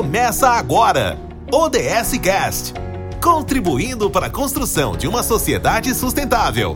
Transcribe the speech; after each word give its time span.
Começa 0.00 0.48
agora! 0.48 1.18
ODS 1.52 2.16
Cast 2.22 2.72
contribuindo 3.22 4.10
para 4.10 4.28
a 4.28 4.30
construção 4.30 4.96
de 4.96 5.06
uma 5.06 5.22
sociedade 5.22 5.94
sustentável. 5.94 6.72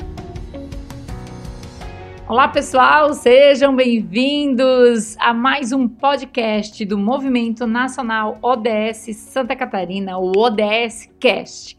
Olá, 2.29 2.49
pessoal, 2.49 3.15
sejam 3.15 3.75
bem-vindos 3.75 5.17
a 5.19 5.33
mais 5.33 5.73
um 5.73 5.89
podcast 5.89 6.85
do 6.85 6.99
Movimento 6.99 7.67
Nacional 7.67 8.39
ODS 8.43 9.17
Santa 9.17 9.57
Catarina, 9.57 10.19
o 10.19 10.31
ODS 10.37 11.09
Cast. 11.19 11.79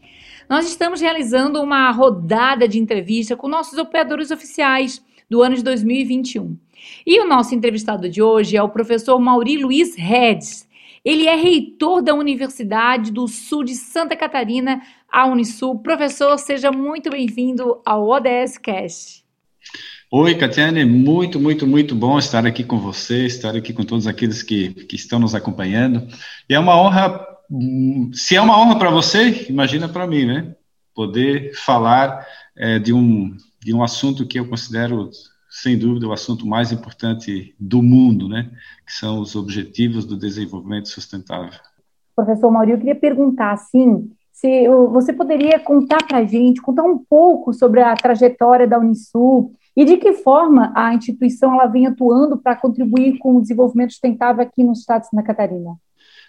Nós 0.50 0.66
estamos 0.66 1.00
realizando 1.00 1.62
uma 1.62 1.88
rodada 1.92 2.66
de 2.66 2.80
entrevista 2.80 3.36
com 3.36 3.46
nossos 3.46 3.78
operadores 3.78 4.32
oficiais 4.32 5.00
do 5.30 5.44
ano 5.44 5.54
de 5.54 5.62
2021. 5.62 6.56
E 7.06 7.20
o 7.20 7.28
nosso 7.28 7.54
entrevistado 7.54 8.08
de 8.08 8.20
hoje 8.20 8.56
é 8.56 8.62
o 8.64 8.68
professor 8.68 9.20
Mauri 9.20 9.58
Luiz 9.58 9.94
Redes. 9.96 10.65
Ele 11.06 11.28
é 11.28 11.36
reitor 11.36 12.02
da 12.02 12.12
Universidade 12.12 13.12
do 13.12 13.28
Sul 13.28 13.62
de 13.62 13.76
Santa 13.76 14.16
Catarina, 14.16 14.82
a 15.08 15.24
Unisul. 15.24 15.78
Professor, 15.78 16.36
seja 16.36 16.72
muito 16.72 17.10
bem-vindo 17.10 17.80
ao 17.86 18.08
ODS 18.08 18.58
Cast. 18.58 19.24
Oi, 20.10 20.34
Catiane, 20.34 20.84
muito, 20.84 21.38
muito, 21.38 21.64
muito 21.64 21.94
bom 21.94 22.18
estar 22.18 22.44
aqui 22.44 22.64
com 22.64 22.80
você, 22.80 23.24
estar 23.24 23.54
aqui 23.54 23.72
com 23.72 23.84
todos 23.84 24.08
aqueles 24.08 24.42
que, 24.42 24.74
que 24.86 24.96
estão 24.96 25.20
nos 25.20 25.32
acompanhando. 25.32 26.08
E 26.50 26.54
é 26.54 26.58
uma 26.58 26.76
honra, 26.76 27.24
se 28.12 28.34
é 28.34 28.40
uma 28.40 28.60
honra 28.60 28.76
para 28.76 28.90
você, 28.90 29.46
imagina 29.48 29.88
para 29.88 30.08
mim, 30.08 30.26
né? 30.26 30.56
Poder 30.92 31.54
falar 31.54 32.26
é, 32.56 32.80
de, 32.80 32.92
um, 32.92 33.36
de 33.64 33.72
um 33.72 33.80
assunto 33.80 34.26
que 34.26 34.40
eu 34.40 34.48
considero 34.48 35.08
sem 35.62 35.78
dúvida, 35.78 36.06
o 36.06 36.12
assunto 36.12 36.46
mais 36.46 36.70
importante 36.70 37.54
do 37.58 37.82
mundo, 37.82 38.28
né? 38.28 38.50
Que 38.86 38.92
são 38.92 39.20
os 39.20 39.34
Objetivos 39.34 40.04
do 40.04 40.16
Desenvolvimento 40.16 40.88
Sustentável. 40.88 41.58
Professor 42.14 42.50
Mauri, 42.50 42.72
eu 42.72 42.78
queria 42.78 42.94
perguntar, 42.94 43.52
assim, 43.52 44.10
se 44.30 44.68
você 44.68 45.14
poderia 45.14 45.58
contar 45.58 46.06
para 46.06 46.18
a 46.18 46.24
gente, 46.24 46.60
contar 46.60 46.82
um 46.82 46.98
pouco 46.98 47.54
sobre 47.54 47.80
a 47.80 47.94
trajetória 47.94 48.66
da 48.66 48.78
Unisul 48.78 49.52
e 49.74 49.84
de 49.86 49.96
que 49.96 50.12
forma 50.12 50.72
a 50.76 50.92
instituição 50.92 51.54
ela 51.54 51.66
vem 51.66 51.86
atuando 51.86 52.36
para 52.36 52.54
contribuir 52.54 53.16
com 53.18 53.36
o 53.36 53.40
desenvolvimento 53.40 53.92
sustentável 53.92 54.42
aqui 54.42 54.62
no 54.62 54.72
estado 54.72 55.02
de 55.02 55.08
Santa 55.08 55.22
Catarina? 55.22 55.74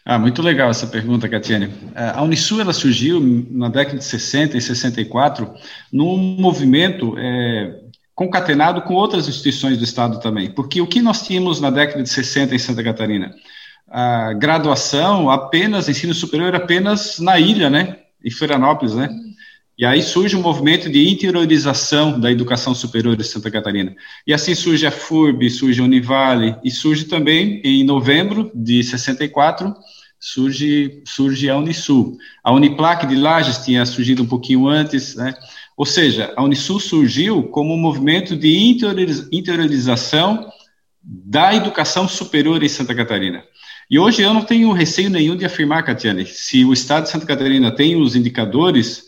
Ah, 0.06 0.18
muito 0.18 0.42
legal 0.42 0.70
essa 0.70 0.88
pergunta, 0.88 1.28
Catiane. 1.28 1.70
É, 1.94 2.12
a 2.16 2.22
Unisul 2.22 2.62
ela 2.62 2.72
surgiu 2.72 3.20
na 3.52 3.68
década 3.68 3.98
de 3.98 4.06
60 4.06 4.56
e 4.56 4.62
64 4.62 5.54
num 5.92 6.16
movimento 6.16 7.14
é, 7.18 7.87
concatenado 8.18 8.82
com 8.82 8.96
outras 8.96 9.28
instituições 9.28 9.78
do 9.78 9.84
Estado 9.84 10.20
também. 10.20 10.50
Porque 10.50 10.82
o 10.82 10.88
que 10.88 11.04
nós 11.04 11.22
tínhamos 11.22 11.62
na 11.62 11.70
década 11.70 12.02
de 12.02 12.10
60 12.10 12.56
em 12.56 12.58
Santa 12.58 12.84
Catarina? 12.84 13.36
A 13.88 14.34
graduação 14.34 15.30
apenas, 15.30 15.88
ensino 15.88 16.16
superior 16.16 16.56
apenas 16.56 17.20
na 17.20 17.40
ilha, 17.40 17.70
né? 17.70 17.98
Em 18.26 18.32
Florianópolis, 18.32 18.96
né? 18.96 19.08
E 19.78 19.86
aí 19.86 20.02
surge 20.02 20.36
um 20.36 20.42
movimento 20.42 20.90
de 20.90 21.08
interiorização 21.08 22.20
da 22.20 22.32
educação 22.32 22.74
superior 22.74 23.16
de 23.16 23.24
Santa 23.24 23.52
Catarina. 23.52 23.96
E 24.26 24.34
assim 24.34 24.56
surge 24.56 24.88
a 24.88 24.92
FURB, 24.92 25.48
surge 25.52 25.80
a 25.80 25.84
Univale, 25.84 26.56
e 26.64 26.72
surge 26.72 27.06
também, 27.06 27.62
em 27.64 27.84
novembro 27.84 28.50
de 28.56 28.84
64, 28.84 29.76
surge, 30.20 31.04
surge 31.06 31.48
a 31.52 31.56
Unisul. 31.56 32.18
A 32.44 32.52
Uniplac 32.52 33.06
de 33.06 33.16
Lages 33.16 33.60
tinha 33.60 33.86
surgido 33.86 34.24
um 34.24 34.28
pouquinho 34.28 34.68
antes, 34.68 35.16
né? 35.16 35.36
Ou 35.78 35.86
seja, 35.86 36.34
a 36.36 36.44
Unisul 36.44 36.80
surgiu 36.80 37.44
como 37.44 37.76
um 37.76 37.78
movimento 37.78 38.36
de 38.36 38.58
interiorização 39.32 40.50
da 41.04 41.54
educação 41.54 42.08
superior 42.08 42.64
em 42.64 42.68
Santa 42.68 42.96
Catarina. 42.96 43.44
E 43.90 44.00
hoje 44.00 44.24
eu 44.24 44.34
não 44.34 44.42
tenho 44.42 44.74
receio 44.74 45.10
nenhum 45.10 45.38
de 45.38 45.46
afirmar, 45.46 45.84
Catiane, 45.84 46.26
se 46.26 46.66
o 46.66 46.74
Estado 46.74 47.04
de 47.04 47.12
Santa 47.12 47.28
Catarina 47.28 47.72
tem 47.72 47.96
os 47.96 48.16
indicadores 48.16 49.04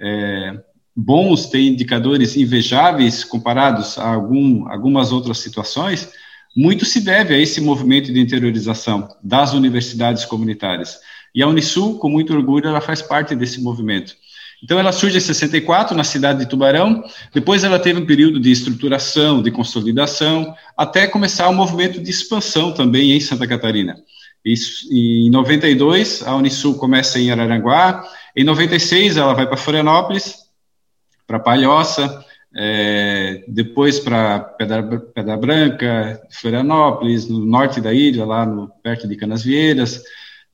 é, 0.00 0.58
bons, 0.94 1.46
tem 1.46 1.66
indicadores 1.68 2.36
invejáveis 2.36 3.24
comparados 3.24 3.98
a 3.98 4.14
algum, 4.14 4.68
algumas 4.68 5.10
outras 5.10 5.38
situações, 5.38 6.08
muito 6.56 6.84
se 6.84 7.00
deve 7.00 7.34
a 7.34 7.38
esse 7.38 7.60
movimento 7.60 8.12
de 8.12 8.20
interiorização 8.20 9.08
das 9.22 9.54
universidades 9.54 10.24
comunitárias. 10.24 10.98
E 11.34 11.42
a 11.42 11.48
Unisul, 11.48 11.98
com 11.98 12.08
muito 12.08 12.32
orgulho, 12.32 12.68
ela 12.68 12.80
faz 12.80 13.02
parte 13.02 13.34
desse 13.34 13.60
movimento. 13.60 14.14
Então, 14.62 14.78
ela 14.78 14.92
surge 14.92 15.16
em 15.16 15.20
64, 15.20 15.96
na 15.96 16.04
cidade 16.04 16.38
de 16.38 16.46
Tubarão, 16.46 17.02
depois 17.34 17.64
ela 17.64 17.78
teve 17.78 17.98
um 17.98 18.06
período 18.06 18.38
de 18.38 18.52
estruturação, 18.52 19.42
de 19.42 19.50
consolidação, 19.50 20.54
até 20.76 21.06
começar 21.06 21.48
um 21.48 21.54
movimento 21.54 22.00
de 22.00 22.10
expansão 22.10 22.72
também 22.72 23.12
em 23.12 23.20
Santa 23.20 23.46
Catarina. 23.46 23.96
Isso, 24.44 24.86
em 24.92 25.30
92, 25.30 26.22
a 26.26 26.36
Unisul 26.36 26.76
começa 26.76 27.18
em 27.18 27.30
Araranguá, 27.30 28.04
em 28.36 28.44
96 28.44 29.16
ela 29.16 29.34
vai 29.34 29.46
para 29.46 29.56
Florianópolis, 29.56 30.36
para 31.26 31.38
Palhoça, 31.38 32.24
é, 32.54 33.44
depois 33.48 33.98
para 33.98 34.40
Pedra, 34.40 34.82
Pedra, 34.82 35.36
Branca, 35.36 36.22
Florianópolis, 36.30 37.28
no 37.28 37.44
norte 37.44 37.80
da 37.80 37.92
ilha, 37.92 38.24
lá 38.24 38.44
no, 38.44 38.68
perto 38.82 39.08
de 39.08 39.16
Canasvieiras, 39.16 40.02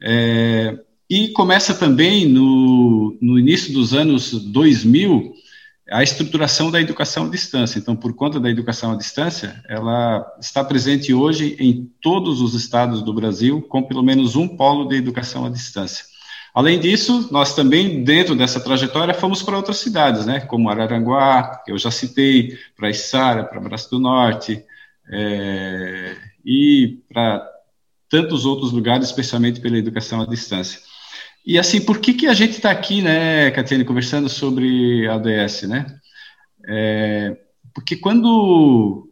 é, 0.00 0.78
e 1.08 1.28
começa 1.28 1.74
também 1.74 2.26
no, 2.26 3.16
no 3.20 3.38
início 3.38 3.72
dos 3.72 3.94
anos 3.94 4.32
2000 4.32 5.34
a 5.90 6.02
estruturação 6.02 6.70
da 6.70 6.80
educação 6.80 7.26
à 7.26 7.28
distância. 7.30 7.78
Então, 7.78 7.96
por 7.96 8.12
conta 8.14 8.38
da 8.38 8.50
educação 8.50 8.92
à 8.92 8.96
distância, 8.96 9.62
ela 9.66 10.24
está 10.38 10.62
presente 10.62 11.14
hoje 11.14 11.56
em 11.58 11.90
todos 12.02 12.42
os 12.42 12.54
estados 12.54 13.02
do 13.02 13.14
Brasil, 13.14 13.62
com 13.62 13.82
pelo 13.82 14.02
menos 14.02 14.36
um 14.36 14.46
polo 14.46 14.86
de 14.86 14.96
educação 14.96 15.46
à 15.46 15.48
distância. 15.48 16.04
Além 16.54 16.78
disso, 16.78 17.28
nós 17.30 17.54
também, 17.54 18.02
dentro 18.04 18.34
dessa 18.34 18.60
trajetória, 18.60 19.14
fomos 19.14 19.42
para 19.42 19.56
outras 19.56 19.78
cidades, 19.78 20.26
né, 20.26 20.40
como 20.40 20.68
Araranguá, 20.68 21.62
que 21.64 21.72
eu 21.72 21.78
já 21.78 21.90
citei, 21.90 22.58
para 22.76 22.90
Içara, 22.90 23.44
para 23.44 23.60
Braço 23.60 23.90
do 23.90 23.98
Norte, 23.98 24.62
é, 25.10 26.16
e 26.44 26.98
para 27.08 27.46
tantos 28.10 28.44
outros 28.44 28.72
lugares, 28.72 29.06
especialmente 29.06 29.60
pela 29.60 29.78
educação 29.78 30.20
à 30.20 30.26
distância. 30.26 30.80
E 31.44 31.58
assim, 31.58 31.80
por 31.80 31.98
que, 31.98 32.12
que 32.12 32.26
a 32.26 32.34
gente 32.34 32.52
está 32.52 32.70
aqui, 32.70 33.00
né, 33.00 33.50
Catiane, 33.50 33.84
conversando 33.84 34.28
sobre 34.28 35.06
a 35.08 35.16
ODS, 35.16 35.62
né? 35.62 35.86
É, 36.68 37.36
porque 37.74 37.96
quando, 37.96 39.08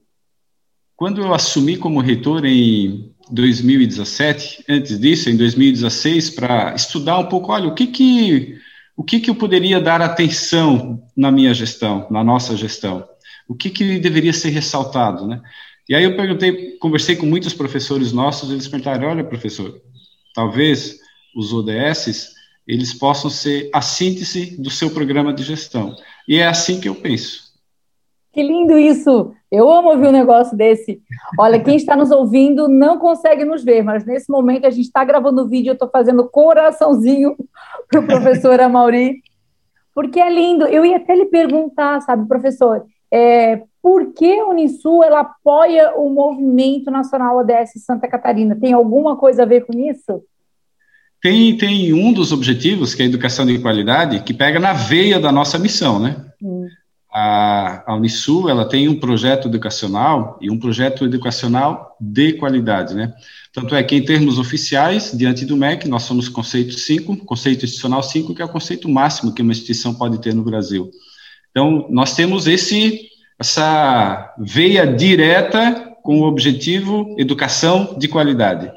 quando 0.95 1.23
eu 1.23 1.33
assumi 1.33 1.77
como 1.77 2.01
reitor 2.01 2.45
em 2.45 3.15
2017, 3.31 4.65
antes 4.69 5.01
disso, 5.01 5.31
em 5.31 5.37
2016, 5.37 6.31
para 6.31 6.75
estudar 6.75 7.19
um 7.19 7.27
pouco, 7.27 7.53
olha, 7.53 7.69
o 7.69 7.75
que 7.75 7.87
que, 7.87 8.59
o 8.97 9.03
que 9.03 9.21
que 9.21 9.31
eu 9.31 9.35
poderia 9.35 9.81
dar 9.81 10.03
atenção 10.03 11.03
na 11.17 11.31
minha 11.31 11.55
gestão, 11.55 12.07
na 12.11 12.23
nossa 12.23 12.57
gestão? 12.57 13.07
O 13.49 13.55
que 13.55 13.71
que 13.71 13.99
deveria 13.99 14.33
ser 14.33 14.51
ressaltado, 14.51 15.27
né? 15.27 15.41
E 15.89 15.95
aí 15.95 16.03
eu 16.03 16.17
perguntei, 16.17 16.77
conversei 16.79 17.15
com 17.15 17.27
muitos 17.27 17.55
professores 17.55 18.13
nossos, 18.13 18.51
eles 18.51 18.67
perguntaram, 18.67 19.09
olha, 19.09 19.23
professor, 19.23 19.81
talvez 20.35 20.99
os 21.37 21.53
ODSs, 21.53 22.35
eles 22.67 22.95
possam 22.95 23.31
ser 23.31 23.71
a 23.73 23.81
síntese 23.81 24.61
do 24.61 24.71
seu 24.71 24.91
programa 24.91 25.33
de 25.33 25.43
gestão. 25.43 25.95
E 26.27 26.39
é 26.39 26.47
assim 26.47 26.81
que 26.81 26.89
eu 26.89 26.95
penso. 26.95 27.47
Que 28.33 28.43
lindo 28.43 28.79
isso! 28.79 29.33
Eu 29.51 29.71
amo 29.71 29.91
ouvir 29.91 30.09
um 30.09 30.13
negócio 30.13 30.57
desse. 30.57 31.01
Olha, 31.39 31.61
quem 31.61 31.77
está 31.77 31.95
nos 31.95 32.11
ouvindo 32.11 32.69
não 32.69 32.99
consegue 32.99 33.45
nos 33.45 33.63
ver, 33.63 33.83
mas 33.83 34.05
nesse 34.05 34.31
momento 34.31 34.67
a 34.67 34.71
gente 34.71 34.87
está 34.87 35.05
gravando 35.05 35.43
o 35.43 35.49
vídeo, 35.49 35.71
eu 35.71 35.75
estou 35.75 35.89
fazendo 35.89 36.29
coraçãozinho 36.29 37.37
para 37.89 38.01
o 38.01 38.07
professor 38.07 38.61
Amauri, 38.61 39.23
porque 39.95 40.21
é 40.21 40.29
lindo. 40.29 40.67
Eu 40.67 40.85
ia 40.85 40.97
até 40.97 41.15
lhe 41.15 41.27
perguntar, 41.27 42.01
sabe, 42.03 42.27
professor, 42.27 42.85
é, 43.11 43.63
por 43.81 44.13
que 44.13 44.41
a 44.41 44.47
Unisul 44.47 45.05
ela 45.05 45.21
apoia 45.21 45.95
o 45.97 46.11
movimento 46.11 46.91
nacional 46.91 47.39
ODS 47.39 47.85
Santa 47.85 48.09
Catarina? 48.09 48.57
Tem 48.57 48.73
alguma 48.73 49.17
coisa 49.17 49.45
a 49.45 49.47
ver 49.47 49.65
com 49.65 49.79
isso? 49.79 50.23
Tem, 51.23 51.57
tem 51.57 51.93
um 51.93 52.13
dos 52.13 52.33
objetivos, 52.33 52.95
que 52.95 53.03
é 53.03 53.05
a 53.05 53.09
educação 53.09 53.47
de 53.47 53.59
qualidade, 53.59 54.23
que 54.23 54.35
pega 54.35 54.61
na 54.61 54.73
veia 54.73 55.19
da 55.19 55.33
nossa 55.33 55.59
missão, 55.59 55.99
né? 55.99 56.17
Hum. 56.43 56.67
A, 57.11 57.91
a 57.91 57.97
Unisul, 57.97 58.51
ela 58.51 58.69
tem 58.69 58.89
um 58.89 59.01
projeto 59.01 59.49
educacional 59.49 60.39
e 60.41 60.51
um 60.51 60.59
projeto 60.59 61.05
educacional 61.05 61.97
de 61.99 62.35
qualidade, 62.35 62.95
né? 62.95 63.15
Tanto 63.53 63.75
é 63.75 63.83
que, 63.83 63.97
em 63.97 64.05
termos 64.05 64.39
oficiais, 64.39 65.13
diante 65.17 65.47
do 65.47 65.57
MEC, 65.57 65.89
nós 65.89 66.03
somos 66.03 66.29
conceito 66.29 66.75
5, 66.79 67.17
conceito 67.25 67.65
institucional 67.65 68.03
5, 68.03 68.35
que 68.35 68.43
é 68.43 68.45
o 68.45 68.51
conceito 68.51 68.87
máximo 68.87 69.33
que 69.33 69.41
uma 69.41 69.53
instituição 69.53 69.95
pode 69.95 70.19
ter 70.19 70.35
no 70.35 70.45
Brasil. 70.45 70.91
Então, 71.51 71.87
nós 71.89 72.15
temos 72.15 72.47
esse, 72.47 73.09
essa 73.41 74.35
veia 74.39 74.87
direta 74.87 75.95
com 76.03 76.21
o 76.21 76.27
objetivo 76.27 77.17
educação 77.19 77.97
de 77.99 78.09
qualidade. 78.09 78.71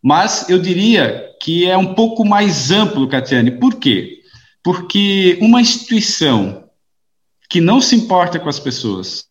Mas 0.00 0.48
eu 0.48 0.60
diria 0.60 1.31
que 1.42 1.68
é 1.68 1.76
um 1.76 1.92
pouco 1.92 2.24
mais 2.24 2.70
amplo, 2.70 3.08
Catiane. 3.08 3.50
Por 3.50 3.74
quê? 3.74 4.20
Porque 4.62 5.36
uma 5.42 5.60
instituição 5.60 6.68
que 7.50 7.60
não 7.60 7.80
se 7.80 7.96
importa 7.96 8.38
com 8.38 8.48
as 8.48 8.60
pessoas, 8.60 9.26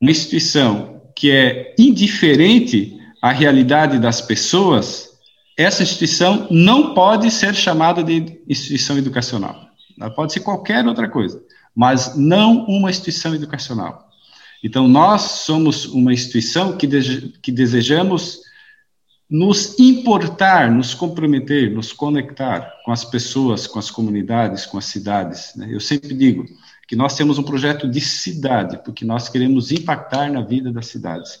uma 0.00 0.10
instituição 0.10 1.00
que 1.14 1.30
é 1.30 1.76
indiferente 1.78 2.98
à 3.22 3.30
realidade 3.30 4.00
das 4.00 4.20
pessoas, 4.20 5.10
essa 5.56 5.84
instituição 5.84 6.48
não 6.50 6.92
pode 6.92 7.30
ser 7.30 7.54
chamada 7.54 8.02
de 8.02 8.42
instituição 8.48 8.98
educacional. 8.98 9.68
Ela 10.00 10.10
pode 10.10 10.32
ser 10.32 10.40
qualquer 10.40 10.84
outra 10.88 11.08
coisa, 11.08 11.40
mas 11.72 12.16
não 12.16 12.64
uma 12.64 12.90
instituição 12.90 13.32
educacional. 13.32 14.10
Então, 14.60 14.88
nós 14.88 15.22
somos 15.22 15.84
uma 15.84 16.12
instituição 16.12 16.76
que, 16.76 16.88
que 17.40 17.52
desejamos 17.52 18.40
nos 19.32 19.78
importar, 19.78 20.70
nos 20.70 20.92
comprometer, 20.92 21.72
nos 21.72 21.90
conectar 21.90 22.70
com 22.84 22.92
as 22.92 23.02
pessoas, 23.02 23.66
com 23.66 23.78
as 23.78 23.90
comunidades, 23.90 24.66
com 24.66 24.76
as 24.76 24.84
cidades. 24.84 25.54
Né? 25.56 25.68
Eu 25.70 25.80
sempre 25.80 26.12
digo 26.12 26.44
que 26.86 26.94
nós 26.94 27.16
temos 27.16 27.38
um 27.38 27.42
projeto 27.42 27.88
de 27.88 27.98
cidade, 27.98 28.78
porque 28.84 29.06
nós 29.06 29.30
queremos 29.30 29.72
impactar 29.72 30.30
na 30.30 30.42
vida 30.42 30.70
das 30.70 30.88
cidades. 30.88 31.40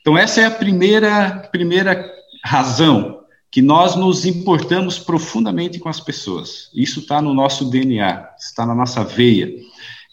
Então, 0.00 0.16
essa 0.16 0.40
é 0.40 0.46
a 0.46 0.50
primeira, 0.50 1.46
primeira 1.52 2.10
razão 2.42 3.20
que 3.50 3.60
nós 3.60 3.94
nos 3.96 4.24
importamos 4.24 4.98
profundamente 4.98 5.78
com 5.78 5.90
as 5.90 6.00
pessoas. 6.00 6.70
Isso 6.74 7.00
está 7.00 7.20
no 7.20 7.34
nosso 7.34 7.68
DNA, 7.68 8.30
está 8.38 8.64
na 8.64 8.74
nossa 8.74 9.04
veia. 9.04 9.52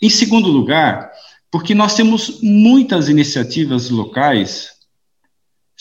Em 0.02 0.10
segundo 0.10 0.50
lugar, 0.50 1.10
porque 1.50 1.74
nós 1.74 1.96
temos 1.96 2.42
muitas 2.42 3.08
iniciativas 3.08 3.90
locais, 3.90 4.73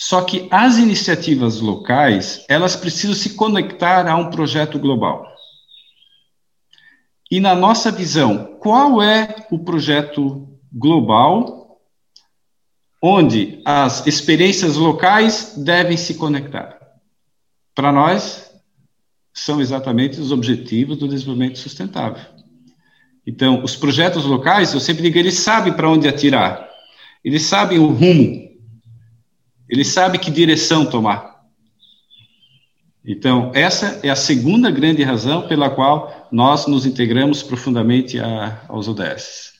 só 0.04 0.22
que 0.22 0.49
as 0.50 0.78
iniciativas 0.78 1.60
locais, 1.60 2.44
elas 2.49 2.75
precisam 2.75 3.14
se 3.14 3.34
conectar 3.34 4.08
a 4.08 4.16
um 4.16 4.31
projeto 4.31 4.76
global. 4.76 5.25
E 7.31 7.38
na 7.38 7.54
nossa 7.54 7.93
visão, 7.93 8.56
qual 8.58 9.00
é 9.00 9.46
o 9.49 9.60
projeto 9.60 10.58
global 10.72 11.78
onde 13.00 13.62
as 13.64 14.04
experiências 14.04 14.75
locais 14.75 15.54
devem 15.56 15.96
se 15.96 16.14
conectar? 16.14 16.81
Para 17.72 17.93
nós, 17.93 18.50
são 19.32 19.60
exatamente 19.60 20.20
os 20.20 20.32
objetivos 20.32 20.98
do 20.98 21.06
desenvolvimento 21.06 21.60
sustentável. 21.60 22.25
Então, 23.25 23.62
os 23.62 23.76
projetos 23.76 24.25
locais, 24.25 24.75
eu 24.75 24.81
sempre 24.81 25.05
digo, 25.05 25.16
eles 25.16 25.38
sabem 25.38 25.72
para 25.72 25.88
onde 25.88 26.08
atirar, 26.08 26.69
eles 27.25 27.43
sabem 27.43 27.78
o 27.78 27.87
rumo, 27.87 28.51
eles 29.72 29.88
sabem 29.88 30.20
que 30.20 30.30
direção 30.30 30.84
tomar. 30.84 31.46
Então, 33.02 33.50
essa 33.54 34.06
é 34.06 34.10
a 34.10 34.14
segunda 34.14 34.70
grande 34.70 35.02
razão 35.02 35.48
pela 35.48 35.70
qual 35.70 36.28
nós 36.30 36.66
nos 36.66 36.84
integramos 36.84 37.42
profundamente 37.42 38.20
a, 38.20 38.60
aos 38.69 38.86
ODS. 38.86 39.54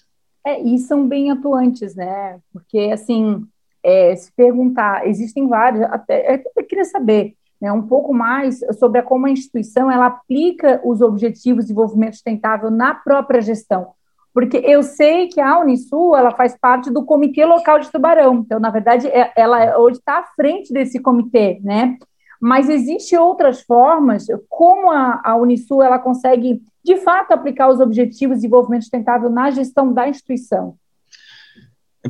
É, 0.47 0.61
e 0.61 0.79
são 0.81 1.09
bem 1.09 1.31
atuantes, 1.31 1.95
né? 1.95 2.39
Porque, 2.53 2.91
assim, 2.93 3.43
é, 3.83 4.15
se 4.15 4.31
perguntar, 4.37 5.09
existem 5.09 5.49
vários, 5.49 5.83
até, 5.85 6.45
eu 6.57 6.65
queria 6.67 6.85
saber, 6.85 7.35
né, 7.59 7.73
um 7.73 7.83
pouco 7.83 8.13
mais 8.13 8.61
sobre 8.79 9.01
como 9.01 9.25
a 9.25 9.31
instituição 9.31 9.91
ela 9.91 10.07
aplica 10.07 10.79
os 10.85 11.01
objetivos 11.01 11.65
de 11.65 11.69
desenvolvimento 11.69 12.13
sustentável 12.13 12.71
na 12.71 12.95
própria 12.95 13.41
gestão. 13.41 13.93
Porque 14.35 14.57
eu 14.59 14.83
sei 14.83 15.29
que 15.29 15.41
a 15.41 15.59
Unisul 15.59 16.17
ela 16.17 16.31
faz 16.31 16.57
parte 16.59 16.91
do 16.91 17.05
Comitê 17.05 17.45
Local 17.45 17.79
de 17.79 17.91
Tubarão, 17.91 18.37
então, 18.37 18.59
na 18.59 18.71
verdade, 18.71 19.07
é, 19.09 19.31
ela 19.37 19.79
hoje 19.79 19.99
está 19.99 20.21
à 20.21 20.25
frente 20.35 20.73
desse 20.73 20.99
comitê, 20.99 21.61
né? 21.63 21.99
Mas 22.41 22.69
existem 22.69 23.19
outras 23.19 23.61
formas, 23.63 24.27
como 24.49 24.91
a, 24.91 25.21
a 25.23 25.37
Unisul 25.37 25.83
ela 25.83 25.99
consegue, 25.99 26.61
de 26.83 26.97
fato, 26.97 27.33
aplicar 27.33 27.69
os 27.69 27.79
objetivos 27.79 28.37
de 28.37 28.43
desenvolvimento 28.43 28.83
sustentável 28.83 29.31
na 29.31 29.51
gestão 29.51 29.93
da 29.93 30.09
instituição? 30.09 30.75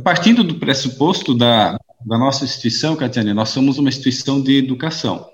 Partindo 0.02 0.42
do 0.42 0.54
pressuposto 0.54 1.36
da, 1.36 1.76
da 2.06 2.16
nossa 2.16 2.44
instituição, 2.44 2.96
Catiane, 2.96 3.34
nós 3.34 3.50
somos 3.50 3.78
uma 3.78 3.90
instituição 3.90 4.40
de 4.40 4.56
educação. 4.56 5.28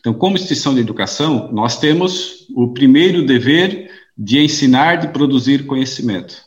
Então, 0.00 0.12
como 0.12 0.36
instituição 0.36 0.74
de 0.74 0.80
educação, 0.80 1.50
nós 1.52 1.78
temos 1.78 2.46
o 2.54 2.74
primeiro 2.74 3.24
dever 3.24 3.88
de 4.16 4.38
ensinar, 4.38 4.96
de 4.96 5.08
produzir 5.08 5.66
conhecimento. 5.66 6.42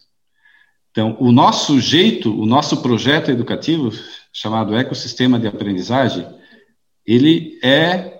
Então, 0.91 1.17
o 1.19 1.31
nosso 1.31 1.79
jeito, 1.79 2.33
o 2.39 2.45
nosso 2.45 2.81
projeto 2.81 3.29
educativo, 3.29 3.91
chamado 4.31 4.75
Ecossistema 4.75 5.39
de 5.39 5.47
Aprendizagem, 5.47 6.25
ele 7.05 7.59
é 7.61 8.19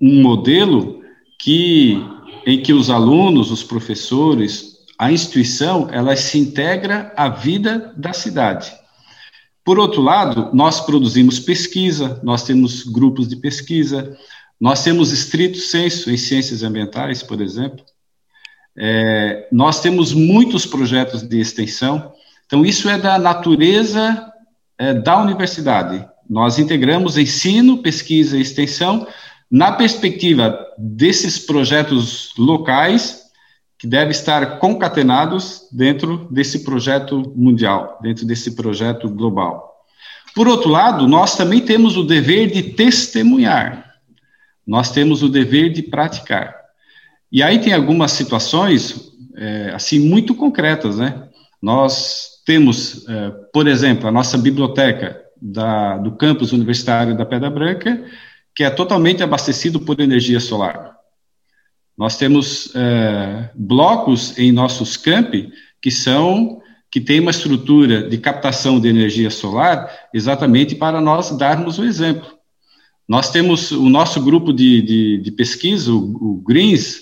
um 0.00 0.20
modelo 0.20 1.02
que, 1.38 1.96
em 2.44 2.60
que 2.60 2.72
os 2.72 2.90
alunos, 2.90 3.50
os 3.50 3.62
professores, 3.62 4.78
a 4.98 5.12
instituição, 5.12 5.88
ela 5.90 6.16
se 6.16 6.38
integra 6.38 7.12
à 7.16 7.28
vida 7.28 7.94
da 7.96 8.12
cidade. 8.12 8.72
Por 9.64 9.78
outro 9.78 10.02
lado, 10.02 10.50
nós 10.52 10.80
produzimos 10.80 11.38
pesquisa, 11.38 12.20
nós 12.24 12.42
temos 12.42 12.82
grupos 12.82 13.28
de 13.28 13.36
pesquisa, 13.36 14.16
nós 14.60 14.82
temos 14.82 15.12
estrito 15.12 15.58
senso 15.58 16.10
em 16.10 16.16
ciências 16.16 16.64
ambientais, 16.64 17.22
por 17.22 17.40
exemplo, 17.40 17.84
é, 18.76 19.48
nós 19.52 19.80
temos 19.80 20.12
muitos 20.12 20.64
projetos 20.64 21.22
de 21.22 21.40
extensão, 21.40 22.12
então 22.46 22.64
isso 22.64 22.88
é 22.88 22.98
da 22.98 23.18
natureza 23.18 24.32
é, 24.78 24.94
da 24.94 25.20
universidade. 25.20 26.06
Nós 26.28 26.58
integramos 26.58 27.18
ensino, 27.18 27.78
pesquisa 27.78 28.36
e 28.36 28.40
extensão 28.40 29.06
na 29.50 29.72
perspectiva 29.72 30.58
desses 30.78 31.38
projetos 31.38 32.32
locais 32.38 33.22
que 33.78 33.86
devem 33.86 34.12
estar 34.12 34.58
concatenados 34.58 35.68
dentro 35.70 36.28
desse 36.30 36.60
projeto 36.60 37.32
mundial, 37.36 37.98
dentro 38.00 38.24
desse 38.24 38.54
projeto 38.54 39.08
global. 39.08 39.72
Por 40.34 40.48
outro 40.48 40.70
lado, 40.70 41.06
nós 41.06 41.36
também 41.36 41.60
temos 41.60 41.96
o 41.96 42.04
dever 42.04 42.50
de 42.50 42.62
testemunhar, 42.62 43.92
nós 44.66 44.90
temos 44.90 45.22
o 45.22 45.28
dever 45.28 45.70
de 45.70 45.82
praticar. 45.82 46.61
E 47.32 47.42
aí 47.42 47.58
tem 47.58 47.72
algumas 47.72 48.12
situações, 48.12 49.10
é, 49.34 49.72
assim, 49.74 49.98
muito 49.98 50.34
concretas, 50.34 50.98
né? 50.98 51.28
Nós 51.62 52.42
temos, 52.44 53.08
é, 53.08 53.30
por 53.52 53.66
exemplo, 53.66 54.06
a 54.06 54.12
nossa 54.12 54.36
biblioteca 54.36 55.18
da, 55.40 55.96
do 55.96 56.12
campus 56.12 56.52
universitário 56.52 57.16
da 57.16 57.24
Pedra 57.24 57.48
Branca, 57.48 58.04
que 58.54 58.62
é 58.62 58.68
totalmente 58.68 59.22
abastecido 59.22 59.80
por 59.80 59.98
energia 59.98 60.40
solar. 60.40 60.94
Nós 61.96 62.18
temos 62.18 62.70
é, 62.74 63.50
blocos 63.54 64.38
em 64.38 64.52
nossos 64.52 64.96
campi 64.96 65.50
que 65.80 65.90
são 65.90 66.60
que 66.90 67.00
tem 67.00 67.20
uma 67.20 67.30
estrutura 67.30 68.06
de 68.06 68.18
captação 68.18 68.78
de 68.78 68.86
energia 68.86 69.30
solar 69.30 69.90
exatamente 70.12 70.74
para 70.74 71.00
nós 71.00 71.30
darmos 71.38 71.78
o 71.78 71.84
exemplo. 71.84 72.30
Nós 73.08 73.30
temos 73.30 73.70
o 73.70 73.88
nosso 73.88 74.20
grupo 74.20 74.52
de, 74.52 74.82
de, 74.82 75.18
de 75.18 75.32
pesquisa, 75.32 75.90
o, 75.90 75.96
o 75.96 76.42
Greens, 76.46 77.01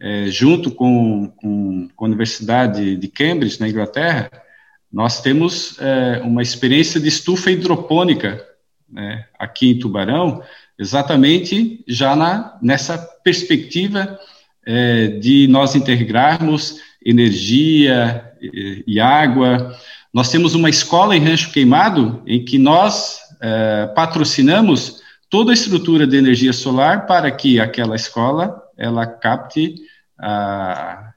é, 0.00 0.26
junto 0.28 0.70
com, 0.70 1.28
com, 1.36 1.88
com, 1.94 2.04
a 2.04 2.08
Universidade 2.08 2.96
de 2.96 3.08
Cambridge, 3.08 3.60
na 3.60 3.68
Inglaterra, 3.68 4.30
nós 4.90 5.20
temos 5.20 5.76
é, 5.78 6.22
uma 6.24 6.42
experiência 6.42 6.98
de 6.98 7.08
estufa 7.08 7.50
hidropônica 7.50 8.44
né, 8.90 9.26
aqui 9.38 9.70
em 9.70 9.78
Tubarão, 9.78 10.42
exatamente 10.78 11.84
já 11.86 12.16
na, 12.16 12.58
nessa 12.62 12.98
perspectiva 13.22 14.18
é, 14.66 15.08
de 15.08 15.46
nós 15.48 15.74
integrarmos 15.74 16.80
energia 17.04 18.32
e, 18.40 18.82
e, 18.86 19.00
água. 19.00 19.76
Nós 20.12 20.30
temos 20.30 20.54
uma 20.54 20.70
escola 20.70 21.14
em 21.14 21.20
Rancho 21.20 21.52
Queimado 21.52 22.22
em 22.26 22.44
que 22.44 22.58
nós 22.58 23.20
é, 23.40 23.86
patrocinamos 23.94 25.02
toda 25.28 25.52
a 25.52 25.54
estrutura 25.54 26.06
de 26.06 26.16
energia 26.16 26.52
solar 26.52 27.06
para 27.06 27.30
que 27.30 27.60
aquela 27.60 27.94
escola 27.94 28.60
ela 28.76 29.06
capte 29.06 29.76
a, 30.20 31.12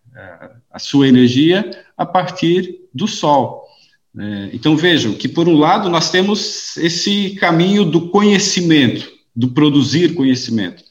a 0.72 0.80
sua 0.80 1.08
energia 1.08 1.70
a 1.98 2.06
partir 2.06 2.80
do 2.94 3.08
sol. 3.08 3.64
É, 4.18 4.50
então 4.54 4.78
vejam 4.78 5.14
que 5.14 5.28
por 5.28 5.48
um 5.48 5.58
lado 5.58 5.90
nós 5.90 6.12
temos 6.12 6.78
esse 6.78 7.32
caminho 7.36 7.84
do 7.84 8.10
conhecimento, 8.10 9.12
do 9.36 9.50
produzir 9.50 10.14
conhecimento. 10.14 10.84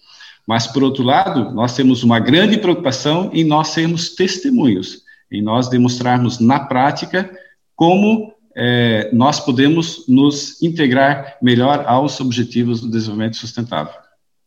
Mas, 0.46 0.66
por 0.66 0.82
outro 0.82 1.04
lado, 1.04 1.52
nós 1.52 1.74
temos 1.74 2.02
uma 2.02 2.18
grande 2.18 2.58
preocupação 2.58 3.30
em 3.32 3.44
nós 3.44 3.68
sermos 3.68 4.14
testemunhos, 4.14 5.02
em 5.30 5.40
nós 5.40 5.68
demonstrarmos 5.68 6.40
na 6.40 6.60
prática 6.60 7.30
como 7.76 8.32
é, 8.56 9.08
nós 9.12 9.40
podemos 9.40 10.04
nos 10.08 10.60
integrar 10.60 11.38
melhor 11.40 11.84
aos 11.86 12.20
objetivos 12.20 12.80
do 12.80 12.90
desenvolvimento 12.90 13.36
sustentável. 13.36 14.01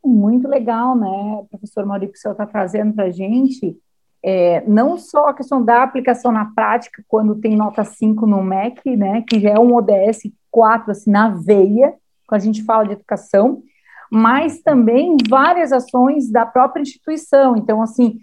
Muito 0.06 0.48
legal, 0.48 0.96
né, 0.96 1.44
professor 1.50 1.86
Maurício, 1.86 2.30
o 2.30 2.32
está 2.32 2.46
trazendo 2.46 2.94
para 2.94 3.06
a 3.06 3.10
gente, 3.10 3.76
é, 4.24 4.64
não 4.68 4.98
só 4.98 5.30
a 5.30 5.34
questão 5.34 5.64
da 5.64 5.82
aplicação 5.82 6.32
na 6.32 6.46
prática, 6.46 7.04
quando 7.08 7.36
tem 7.36 7.56
nota 7.56 7.84
5 7.84 8.26
no 8.28 8.44
MEC, 8.44 8.96
né, 8.96 9.24
que 9.28 9.40
já 9.40 9.50
é 9.50 9.60
um 9.60 9.74
ODS 9.74 10.32
4, 10.52 10.92
assim, 10.92 11.10
na 11.10 11.30
veia, 11.30 11.96
quando 12.28 12.42
a 12.42 12.44
gente 12.44 12.64
fala 12.64 12.86
de 12.86 12.94
educação, 12.94 13.64
mas 14.12 14.62
também 14.62 15.18
várias 15.28 15.72
ações 15.72 16.32
da 16.32 16.46
própria 16.46 16.82
instituição. 16.82 17.56
Então, 17.58 17.82
assim, 17.82 18.20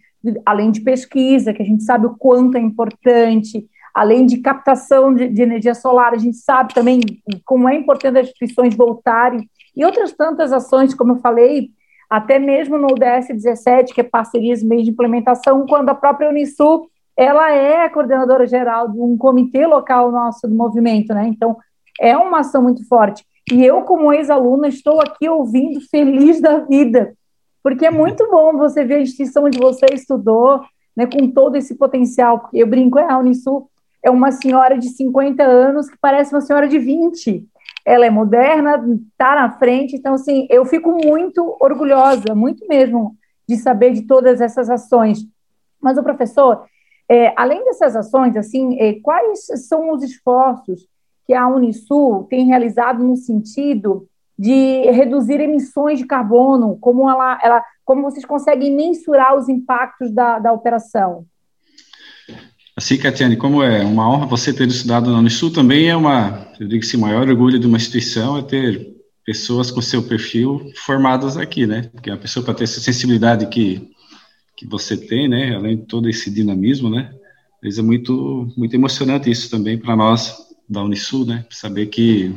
além 0.46 0.70
de 0.70 0.80
pesquisa, 0.80 1.52
que 1.52 1.62
a 1.62 1.66
gente 1.66 1.82
sabe 1.82 2.06
o 2.06 2.16
quanto 2.16 2.56
é 2.56 2.60
importante, 2.60 3.66
além 3.92 4.24
de 4.24 4.38
captação 4.38 5.12
de, 5.12 5.28
de 5.28 5.42
energia 5.42 5.74
solar, 5.74 6.14
a 6.14 6.18
gente 6.18 6.36
sabe 6.36 6.72
também 6.72 7.00
como 7.44 7.68
é 7.68 7.74
importante 7.74 8.18
as 8.18 8.28
instituições 8.28 8.74
voltarem 8.74 9.48
e 9.74 9.84
outras 9.84 10.12
tantas 10.12 10.52
ações, 10.52 10.94
como 10.94 11.12
eu 11.12 11.16
falei, 11.16 11.70
até 12.08 12.38
mesmo 12.38 12.76
no 12.76 12.88
ODS 12.88 13.28
17, 13.28 13.94
que 13.94 14.00
é 14.00 14.04
parcerias 14.04 14.62
meio 14.62 14.84
de 14.84 14.90
implementação, 14.90 15.66
quando 15.66 15.88
a 15.88 15.94
própria 15.94 16.28
Unisul 16.28 16.86
ela 17.16 17.50
é 17.50 17.84
a 17.84 17.90
coordenadora 17.90 18.46
geral 18.46 18.88
de 18.88 18.98
um 18.98 19.16
comitê 19.16 19.66
local 19.66 20.10
nosso 20.10 20.48
do 20.48 20.54
movimento, 20.54 21.12
né? 21.14 21.26
Então, 21.26 21.56
é 22.00 22.16
uma 22.16 22.40
ação 22.40 22.62
muito 22.62 22.86
forte. 22.86 23.24
E 23.50 23.64
eu, 23.64 23.82
como 23.82 24.12
ex-aluna, 24.12 24.68
estou 24.68 25.00
aqui 25.00 25.28
ouvindo 25.28 25.80
feliz 25.90 26.40
da 26.40 26.58
vida, 26.58 27.14
porque 27.62 27.86
é 27.86 27.90
muito 27.90 28.28
bom 28.30 28.56
você 28.56 28.84
ver 28.84 28.94
a 28.94 29.00
instituição 29.00 29.44
onde 29.44 29.58
você 29.58 29.86
estudou, 29.92 30.62
né, 30.96 31.06
com 31.06 31.30
todo 31.30 31.56
esse 31.56 31.76
potencial. 31.76 32.40
Porque 32.40 32.58
eu 32.58 32.66
brinco, 32.66 32.98
é, 32.98 33.10
a 33.10 33.18
Unisul 33.18 33.68
é 34.02 34.10
uma 34.10 34.32
senhora 34.32 34.78
de 34.78 34.88
50 34.88 35.42
anos 35.42 35.88
que 35.88 35.96
parece 36.00 36.34
uma 36.34 36.40
senhora 36.40 36.66
de 36.66 36.78
20. 36.78 37.46
Ela 37.84 38.06
é 38.06 38.10
moderna, 38.10 38.84
está 39.10 39.34
na 39.34 39.50
frente. 39.58 39.96
Então, 39.96 40.14
assim, 40.14 40.46
eu 40.50 40.64
fico 40.64 40.92
muito 40.92 41.56
orgulhosa, 41.60 42.34
muito 42.34 42.66
mesmo, 42.68 43.16
de 43.48 43.56
saber 43.56 43.92
de 43.92 44.02
todas 44.02 44.40
essas 44.40 44.70
ações. 44.70 45.18
Mas 45.80 45.98
o 45.98 46.02
professor, 46.02 46.64
é, 47.08 47.32
além 47.36 47.64
dessas 47.64 47.96
ações, 47.96 48.36
assim, 48.36 48.78
é, 48.78 48.94
quais 49.00 49.46
são 49.68 49.92
os 49.92 50.02
esforços 50.02 50.86
que 51.26 51.34
a 51.34 51.48
Unisul 51.48 52.24
tem 52.24 52.46
realizado 52.46 53.02
no 53.02 53.16
sentido 53.16 54.06
de 54.38 54.90
reduzir 54.90 55.40
emissões 55.40 55.98
de 55.98 56.06
carbono? 56.06 56.78
Como, 56.80 57.10
ela, 57.10 57.38
ela, 57.42 57.64
como 57.84 58.02
vocês 58.02 58.24
conseguem 58.24 58.74
mensurar 58.74 59.36
os 59.36 59.48
impactos 59.48 60.12
da, 60.12 60.38
da 60.38 60.52
operação? 60.52 61.26
Assim, 62.82 62.98
Catiane, 62.98 63.36
como 63.36 63.62
é 63.62 63.84
uma 63.84 64.10
honra 64.10 64.26
você 64.26 64.52
ter 64.52 64.66
estudado 64.66 65.08
na 65.08 65.20
Unisul, 65.20 65.52
também 65.52 65.88
é 65.88 65.94
uma, 65.94 66.48
eu 66.58 66.66
digo 66.66 66.84
assim, 66.84 66.96
maior 66.96 67.28
orgulho 67.28 67.56
de 67.56 67.64
uma 67.64 67.76
instituição 67.76 68.36
é 68.36 68.42
ter 68.42 68.96
pessoas 69.24 69.70
com 69.70 69.80
seu 69.80 70.02
perfil 70.02 70.68
formadas 70.74 71.36
aqui, 71.36 71.64
né? 71.64 71.88
Porque 71.92 72.10
a 72.10 72.16
pessoa 72.16 72.44
para 72.44 72.54
ter 72.54 72.64
essa 72.64 72.80
sensibilidade 72.80 73.46
que, 73.46 73.88
que 74.56 74.66
você 74.66 74.96
tem, 74.96 75.28
né? 75.28 75.54
Além 75.54 75.76
de 75.76 75.84
todo 75.84 76.08
esse 76.08 76.28
dinamismo, 76.28 76.90
né? 76.90 77.14
Mas 77.62 77.78
é 77.78 77.82
muito, 77.82 78.52
muito 78.56 78.74
emocionante 78.74 79.30
isso 79.30 79.48
também 79.48 79.78
para 79.78 79.94
nós 79.94 80.36
da 80.68 80.82
Unisul, 80.82 81.24
né? 81.24 81.46
Saber 81.50 81.86
que 81.86 82.34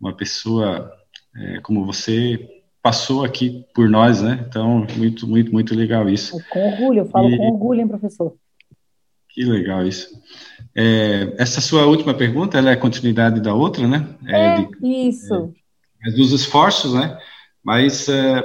uma 0.00 0.12
pessoa 0.12 0.90
é, 1.36 1.60
como 1.60 1.86
você 1.86 2.44
passou 2.82 3.24
aqui 3.24 3.64
por 3.72 3.88
nós, 3.88 4.20
né? 4.20 4.44
Então, 4.48 4.84
muito, 4.96 5.28
muito, 5.28 5.52
muito 5.52 5.76
legal 5.76 6.10
isso. 6.10 6.36
Com 6.50 6.72
orgulho, 6.72 6.98
eu 6.98 7.06
falo 7.06 7.30
e, 7.30 7.36
com 7.36 7.52
orgulho, 7.52 7.80
hein, 7.80 7.86
professor? 7.86 8.34
Que 9.34 9.44
legal 9.44 9.84
isso. 9.84 10.16
É, 10.76 11.34
essa 11.38 11.60
sua 11.60 11.86
última 11.86 12.14
pergunta, 12.14 12.56
ela 12.56 12.70
é 12.70 12.76
continuidade 12.76 13.40
da 13.40 13.52
outra, 13.52 13.88
né? 13.88 14.08
É, 14.24 14.46
é 14.46 14.62
de, 14.62 15.08
isso. 15.08 15.52
É, 16.06 16.10
dos 16.12 16.30
esforços, 16.30 16.94
né? 16.94 17.18
Mas, 17.62 18.08
é, 18.08 18.44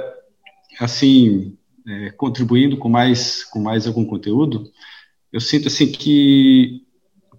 assim, 0.80 1.56
é, 1.86 2.10
contribuindo 2.10 2.76
com 2.76 2.88
mais, 2.88 3.44
com 3.44 3.60
mais 3.60 3.86
algum 3.86 4.04
conteúdo, 4.04 4.68
eu 5.32 5.40
sinto, 5.40 5.68
assim, 5.68 5.92
que, 5.92 6.82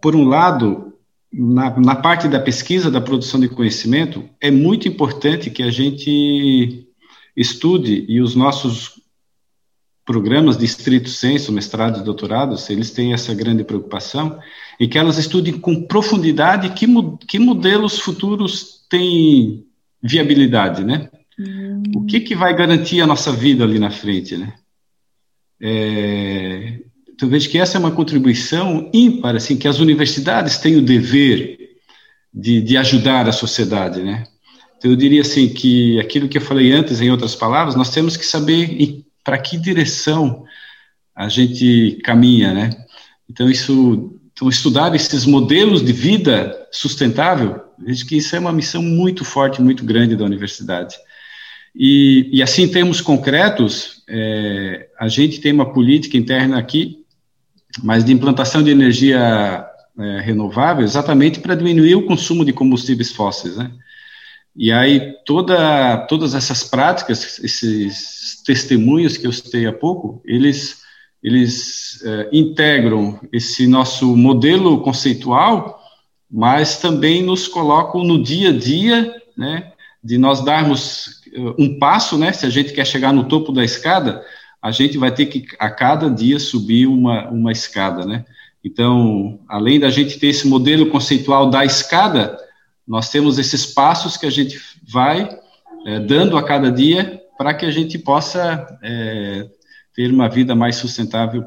por 0.01 0.15
um 0.15 0.29
lado, 0.29 0.93
na, 1.31 1.77
na 1.77 1.95
parte 1.95 2.29
da 2.29 2.39
pesquisa, 2.39 2.89
da 2.89 3.01
produção 3.01 3.37
de 3.37 3.49
conhecimento, 3.49 4.29
é 4.39 4.49
muito 4.49 4.87
importante 4.87 5.49
que 5.49 5.61
a 5.61 5.71
gente 5.71 6.87
estude 7.35 8.05
e 8.07 8.21
os 8.21 8.33
nossos 8.33 9.00
programas 10.05 10.57
de 10.57 10.65
estrito 10.65 11.09
senso, 11.09 11.51
mestrados 11.51 12.01
e 12.01 12.03
doutorados, 12.03 12.69
eles 12.69 12.91
têm 12.91 13.13
essa 13.13 13.33
grande 13.33 13.63
preocupação 13.63 14.39
e 14.79 14.87
que 14.87 14.97
elas 14.97 15.17
estudem 15.17 15.59
com 15.59 15.83
profundidade 15.83 16.71
que, 16.71 16.87
que 17.27 17.39
modelos 17.39 17.99
futuros 17.99 18.81
têm 18.89 19.65
viabilidade, 20.01 20.83
né? 20.83 21.09
Uhum. 21.39 21.83
O 21.95 22.05
que, 22.05 22.19
que 22.19 22.35
vai 22.35 22.55
garantir 22.55 23.01
a 23.01 23.07
nossa 23.07 23.31
vida 23.31 23.63
ali 23.63 23.79
na 23.79 23.91
frente, 23.91 24.35
né? 24.35 24.53
É, 25.61 26.79
então, 27.13 27.29
vejo 27.29 27.49
que 27.49 27.59
essa 27.59 27.77
é 27.77 27.79
uma 27.79 27.91
contribuição 27.91 28.89
ímpar, 28.91 29.35
assim, 29.35 29.55
que 29.55 29.67
as 29.67 29.79
universidades 29.79 30.57
têm 30.57 30.75
o 30.75 30.81
dever 30.81 31.59
de, 32.33 32.61
de 32.61 32.77
ajudar 32.77 33.29
a 33.29 33.31
sociedade, 33.31 34.01
né? 34.01 34.23
Então, 34.77 34.89
eu 34.89 34.97
diria 34.97 35.21
assim 35.21 35.47
que 35.47 35.99
aquilo 35.99 36.27
que 36.27 36.39
eu 36.39 36.41
falei 36.41 36.71
antes, 36.71 36.99
em 36.99 37.11
outras 37.11 37.35
palavras, 37.35 37.75
nós 37.75 37.91
temos 37.91 38.17
que 38.17 38.25
saber 38.25 39.03
para 39.23 39.37
que 39.37 39.57
direção 39.57 40.43
a 41.15 41.29
gente 41.29 41.99
caminha, 42.03 42.53
né? 42.53 42.69
Então 43.29 43.49
isso, 43.49 44.19
então 44.33 44.49
estudar 44.49 44.93
esses 44.95 45.25
modelos 45.25 45.83
de 45.83 45.93
vida 45.93 46.67
sustentável, 46.71 47.61
vejo 47.79 48.05
que 48.05 48.17
isso 48.17 48.35
é 48.35 48.39
uma 48.39 48.51
missão 48.51 48.81
muito 48.81 49.23
forte, 49.23 49.61
muito 49.61 49.83
grande 49.83 50.15
da 50.15 50.25
universidade. 50.25 50.95
E, 51.75 52.29
e 52.31 52.43
assim, 52.43 52.63
em 52.63 52.71
termos 52.71 52.99
concretos, 52.99 54.03
é, 54.09 54.89
a 54.99 55.07
gente 55.07 55.39
tem 55.39 55.53
uma 55.53 55.71
política 55.71 56.17
interna 56.17 56.57
aqui, 56.57 57.05
mas 57.81 58.03
de 58.03 58.11
implantação 58.11 58.61
de 58.61 58.69
energia 58.69 59.65
é, 59.97 60.19
renovável, 60.19 60.83
exatamente 60.83 61.39
para 61.39 61.55
diminuir 61.55 61.95
o 61.95 62.05
consumo 62.05 62.43
de 62.43 62.51
combustíveis 62.51 63.11
fósseis, 63.11 63.55
né? 63.55 63.71
E 64.55 64.71
aí 64.71 65.15
toda, 65.25 65.97
todas 66.07 66.35
essas 66.35 66.63
práticas, 66.63 67.39
esses 67.39 68.43
testemunhos 68.45 69.17
que 69.17 69.25
eu 69.25 69.31
citei 69.31 69.65
há 69.65 69.73
pouco, 69.73 70.21
eles, 70.25 70.81
eles 71.23 72.03
é, 72.03 72.29
integram 72.33 73.19
esse 73.31 73.65
nosso 73.65 74.15
modelo 74.15 74.81
conceitual, 74.81 75.79
mas 76.29 76.79
também 76.79 77.21
nos 77.21 77.47
colocam 77.47 78.03
no 78.03 78.21
dia 78.21 78.49
a 78.49 78.57
dia, 78.57 79.21
né, 79.37 79.71
de 80.03 80.17
nós 80.17 80.43
darmos 80.43 81.21
eh, 81.33 81.55
um 81.59 81.77
passo, 81.77 82.17
né, 82.17 82.31
se 82.31 82.45
a 82.45 82.49
gente 82.49 82.71
quer 82.71 82.87
chegar 82.87 83.11
no 83.11 83.25
topo 83.25 83.51
da 83.51 83.63
escada, 83.63 84.23
a 84.61 84.71
gente 84.71 84.97
vai 84.97 85.11
ter 85.13 85.25
que 85.25 85.45
a 85.59 85.69
cada 85.69 86.09
dia 86.09 86.39
subir 86.39 86.87
uma, 86.87 87.29
uma 87.29 87.51
escada, 87.51 88.05
né. 88.05 88.23
Então, 88.63 89.39
além 89.47 89.79
da 89.79 89.89
gente 89.89 90.19
ter 90.19 90.27
esse 90.27 90.47
modelo 90.47 90.85
conceitual 90.87 91.49
da 91.49 91.65
escada, 91.65 92.37
nós 92.91 93.09
temos 93.09 93.39
esses 93.39 93.65
passos 93.65 94.17
que 94.17 94.25
a 94.25 94.29
gente 94.29 94.59
vai 94.85 95.29
é, 95.85 95.97
dando 95.97 96.35
a 96.35 96.43
cada 96.43 96.69
dia 96.69 97.21
para 97.37 97.53
que 97.53 97.65
a 97.65 97.71
gente 97.71 97.97
possa 97.97 98.67
é, 98.83 99.49
ter 99.95 100.11
uma 100.11 100.27
vida 100.27 100.53
mais 100.53 100.75
sustentável 100.75 101.45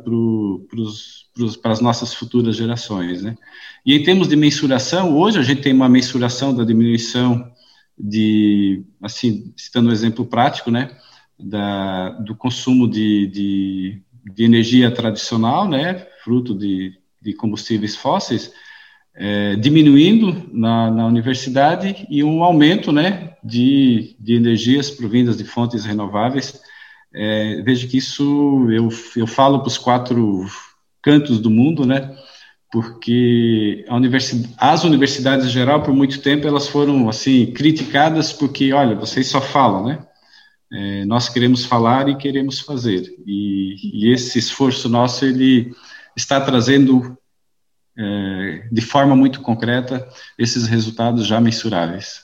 para 1.60 1.70
as 1.70 1.80
nossas 1.82 2.14
futuras 2.14 2.56
gerações, 2.56 3.22
né? 3.22 3.36
E 3.84 3.94
em 3.94 4.02
termos 4.02 4.26
de 4.26 4.36
mensuração, 4.36 5.14
hoje 5.14 5.38
a 5.38 5.42
gente 5.42 5.60
tem 5.60 5.74
uma 5.74 5.86
mensuração 5.86 6.56
da 6.56 6.64
diminuição 6.64 7.52
de, 7.98 8.82
assim, 9.02 9.52
citando 9.54 9.90
um 9.90 9.92
exemplo 9.92 10.24
prático, 10.24 10.70
né, 10.70 10.96
da, 11.38 12.08
do 12.20 12.34
consumo 12.34 12.88
de, 12.88 13.26
de, 13.26 14.02
de 14.32 14.44
energia 14.44 14.90
tradicional, 14.90 15.68
né, 15.68 16.06
fruto 16.24 16.54
de, 16.54 16.98
de 17.20 17.34
combustíveis 17.34 17.94
fósseis, 17.94 18.50
é, 19.16 19.54
diminuindo 19.56 20.48
na, 20.52 20.90
na, 20.90 21.06
universidade 21.06 22.06
e 22.10 22.24
um 22.24 22.42
aumento 22.42 22.90
né, 22.90 23.34
de, 23.42 24.16
de 24.18 24.34
energias 24.34 24.90
provindas 24.90 25.36
de 25.36 25.44
fontes 25.44 25.84
renováveis. 25.84 26.60
É, 27.14 27.62
vejo 27.62 27.88
que 27.88 27.98
isso 27.98 28.66
eu, 28.70 28.88
eu 29.16 29.26
falo 29.26 29.60
para 29.60 29.68
os 29.68 29.78
quatro 29.78 30.46
cantos 31.00 31.38
do 31.38 31.48
mundo, 31.48 31.86
né? 31.86 32.12
Porque 32.72 33.84
universidade, 33.88 34.52
as 34.58 34.82
universidades 34.82 35.46
em 35.46 35.50
geral, 35.50 35.80
por 35.82 35.94
muito 35.94 36.20
tempo, 36.20 36.48
elas 36.48 36.66
foram 36.66 37.08
assim 37.08 37.52
criticadas 37.52 38.32
porque, 38.32 38.72
olha, 38.72 38.96
vocês 38.96 39.28
só 39.28 39.40
falam, 39.40 39.84
né? 39.84 40.04
É, 40.72 41.04
nós 41.04 41.28
queremos 41.28 41.64
falar 41.64 42.08
e 42.08 42.16
queremos 42.16 42.58
fazer. 42.58 43.14
E, 43.24 43.76
e 44.06 44.12
esse 44.12 44.40
esforço 44.40 44.88
nosso 44.88 45.24
ele 45.24 45.72
está 46.16 46.40
trazendo 46.40 47.16
é, 47.98 48.66
de 48.70 48.80
forma 48.80 49.14
muito 49.14 49.40
concreta 49.40 50.08
esses 50.38 50.66
resultados 50.66 51.26
já 51.26 51.40
mensuráveis. 51.40 52.22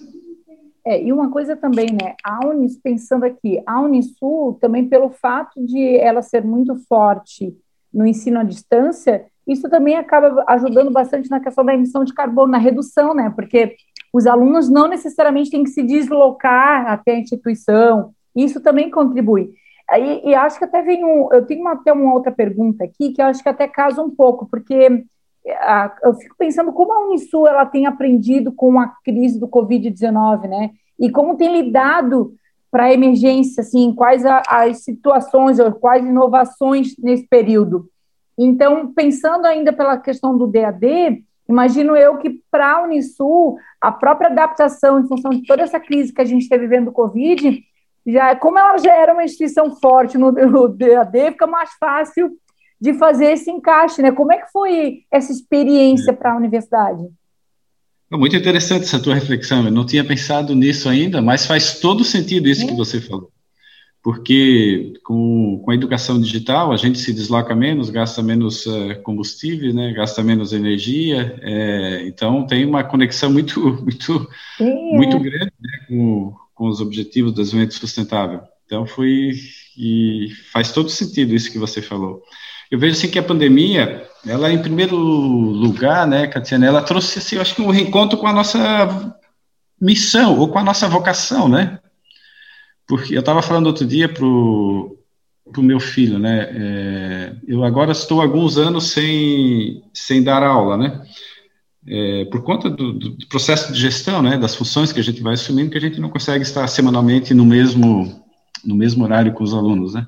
É, 0.84 1.02
e 1.02 1.12
uma 1.12 1.30
coisa 1.30 1.56
também, 1.56 1.88
né, 1.92 2.14
a 2.24 2.46
Unis, 2.46 2.76
pensando 2.76 3.24
aqui, 3.24 3.62
a 3.66 3.80
Unisul 3.80 4.58
também 4.60 4.88
pelo 4.88 5.10
fato 5.10 5.64
de 5.64 5.96
ela 5.96 6.22
ser 6.22 6.42
muito 6.44 6.74
forte 6.88 7.54
no 7.92 8.06
ensino 8.06 8.40
à 8.40 8.42
distância, 8.42 9.26
isso 9.46 9.68
também 9.68 9.96
acaba 9.96 10.44
ajudando 10.48 10.90
bastante 10.90 11.28
na 11.28 11.40
questão 11.40 11.64
da 11.64 11.74
emissão 11.74 12.04
de 12.04 12.14
carbono, 12.14 12.52
na 12.52 12.58
redução, 12.58 13.14
né, 13.14 13.30
porque 13.34 13.76
os 14.12 14.26
alunos 14.26 14.68
não 14.68 14.88
necessariamente 14.88 15.50
têm 15.50 15.64
que 15.64 15.70
se 15.70 15.82
deslocar 15.82 16.90
até 16.90 17.12
a 17.12 17.18
instituição, 17.18 18.12
isso 18.34 18.60
também 18.60 18.90
contribui. 18.90 19.50
E, 19.92 20.30
e 20.30 20.34
acho 20.34 20.58
que 20.58 20.64
até 20.64 20.82
vem 20.82 21.04
um, 21.04 21.28
eu 21.32 21.44
tenho 21.44 21.60
uma, 21.60 21.72
até 21.72 21.92
uma 21.92 22.14
outra 22.14 22.30
pergunta 22.30 22.84
aqui, 22.84 23.12
que 23.12 23.20
eu 23.20 23.26
acho 23.26 23.42
que 23.42 23.48
até 23.48 23.66
casa 23.66 24.00
um 24.00 24.10
pouco, 24.10 24.46
porque 24.46 25.04
eu 26.02 26.14
fico 26.14 26.34
pensando 26.38 26.72
como 26.72 26.92
a 26.92 27.06
Unisul 27.06 27.46
ela 27.46 27.66
tem 27.66 27.86
aprendido 27.86 28.52
com 28.52 28.78
a 28.78 28.88
crise 29.04 29.38
do 29.38 29.48
Covid-19, 29.48 30.48
né? 30.48 30.70
E 30.98 31.10
como 31.10 31.36
tem 31.36 31.52
lidado 31.52 32.34
para 32.70 32.84
a 32.84 32.92
emergência, 32.92 33.62
assim, 33.62 33.92
quais 33.94 34.24
a, 34.24 34.42
as 34.48 34.84
situações 34.84 35.58
ou 35.58 35.72
quais 35.72 36.04
inovações 36.04 36.94
nesse 36.98 37.26
período. 37.26 37.88
Então, 38.38 38.92
pensando 38.92 39.46
ainda 39.46 39.72
pela 39.72 39.98
questão 39.98 40.36
do 40.36 40.46
DAD, 40.46 41.24
Imagino 41.50 41.96
eu 41.96 42.16
que 42.16 42.40
para 42.48 42.76
a 42.76 42.82
Unisul, 42.84 43.58
a 43.80 43.90
própria 43.90 44.28
adaptação 44.28 45.00
em 45.00 45.08
função 45.08 45.32
de 45.32 45.44
toda 45.44 45.62
essa 45.62 45.80
crise 45.80 46.12
que 46.12 46.20
a 46.20 46.24
gente 46.24 46.42
está 46.42 46.56
vivendo 46.56 46.84
do 46.86 46.92
Covid, 46.92 47.60
já 48.06 48.36
como 48.36 48.56
ela 48.56 48.78
já 48.78 48.94
era 48.94 49.12
uma 49.12 49.24
instituição 49.24 49.74
forte 49.80 50.16
no, 50.16 50.30
no 50.30 50.68
DAD, 50.68 51.32
fica 51.32 51.48
mais 51.48 51.70
fácil 51.72 52.30
de 52.80 52.94
fazer 52.94 53.32
esse 53.32 53.50
encaixe, 53.50 54.00
né? 54.00 54.10
Como 54.10 54.32
é 54.32 54.38
que 54.38 54.50
foi 54.50 55.00
essa 55.10 55.30
experiência 55.30 56.12
para 56.12 56.32
a 56.32 56.36
universidade? 56.36 57.06
Muito 58.10 58.34
interessante 58.34 58.84
essa 58.84 59.00
tua 59.00 59.14
reflexão. 59.14 59.64
Eu 59.64 59.70
não 59.70 59.86
tinha 59.86 60.04
pensado 60.04 60.54
nisso 60.54 60.88
ainda, 60.88 61.22
mas 61.22 61.46
faz 61.46 61.78
todo 61.78 62.04
sentido 62.04 62.48
isso 62.48 62.64
é. 62.64 62.66
que 62.66 62.74
você 62.74 63.00
falou. 63.00 63.30
Porque 64.02 64.94
com, 65.04 65.60
com 65.62 65.70
a 65.70 65.74
educação 65.74 66.18
digital 66.18 66.72
a 66.72 66.76
gente 66.76 66.98
se 66.98 67.12
desloca 67.12 67.54
menos, 67.54 67.90
gasta 67.90 68.22
menos 68.22 68.64
uh, 68.64 69.00
combustível, 69.02 69.74
né? 69.74 69.92
Gasta 69.92 70.22
menos 70.22 70.54
energia. 70.54 71.38
É, 71.42 72.04
então 72.06 72.46
tem 72.46 72.64
uma 72.64 72.82
conexão 72.82 73.30
muito 73.30 73.60
muito 73.60 74.28
é. 74.58 74.96
muito 74.96 75.18
grande 75.20 75.52
né? 75.60 75.84
com, 75.86 76.34
com 76.54 76.68
os 76.68 76.80
objetivos 76.80 77.32
do 77.32 77.42
desenvolvimento 77.42 77.74
sustentável. 77.74 78.40
Então 78.64 78.86
foi 78.86 79.32
e 79.76 80.28
faz 80.50 80.72
todo 80.72 80.88
sentido 80.88 81.34
isso 81.34 81.52
que 81.52 81.58
você 81.58 81.82
falou. 81.82 82.22
Eu 82.70 82.78
vejo 82.78 82.96
assim 82.96 83.10
que 83.10 83.18
a 83.18 83.22
pandemia, 83.22 84.06
ela 84.26 84.52
em 84.52 84.62
primeiro 84.62 84.96
lugar, 84.96 86.06
né, 86.06 86.28
Catiana, 86.28 86.66
ela 86.66 86.82
trouxe 86.82 87.18
assim, 87.18 87.36
eu 87.36 87.42
acho 87.42 87.54
que 87.54 87.62
um 87.62 87.70
reencontro 87.70 88.16
com 88.16 88.26
a 88.26 88.32
nossa 88.32 89.16
missão 89.80 90.38
ou 90.38 90.48
com 90.48 90.58
a 90.58 90.64
nossa 90.64 90.86
vocação, 90.88 91.48
né? 91.48 91.80
Porque 92.86 93.14
eu 93.14 93.20
estava 93.20 93.42
falando 93.42 93.66
outro 93.66 93.86
dia 93.86 94.08
pro 94.08 94.96
pro 95.52 95.62
meu 95.64 95.80
filho, 95.80 96.16
né? 96.18 96.48
É, 96.52 97.32
eu 97.46 97.64
agora 97.64 97.90
estou 97.90 98.20
alguns 98.20 98.56
anos 98.56 98.92
sem 98.92 99.82
sem 99.92 100.22
dar 100.22 100.42
aula, 100.44 100.76
né? 100.76 101.02
É, 101.86 102.24
por 102.26 102.42
conta 102.42 102.68
do, 102.68 102.92
do, 102.92 103.26
processo 103.26 103.72
de 103.72 103.80
gestão, 103.80 104.22
né, 104.22 104.36
das 104.36 104.54
funções 104.54 104.92
que 104.92 105.00
a 105.00 105.02
gente 105.02 105.22
vai 105.22 105.32
assumindo, 105.32 105.70
que 105.70 105.78
a 105.78 105.80
gente 105.80 105.98
não 105.98 106.10
consegue 106.10 106.42
estar 106.44 106.68
semanalmente 106.68 107.32
no 107.32 107.44
mesmo 107.44 108.22
no 108.62 108.74
mesmo 108.74 109.02
horário 109.02 109.32
com 109.32 109.42
os 109.42 109.54
alunos, 109.54 109.94
né? 109.94 110.06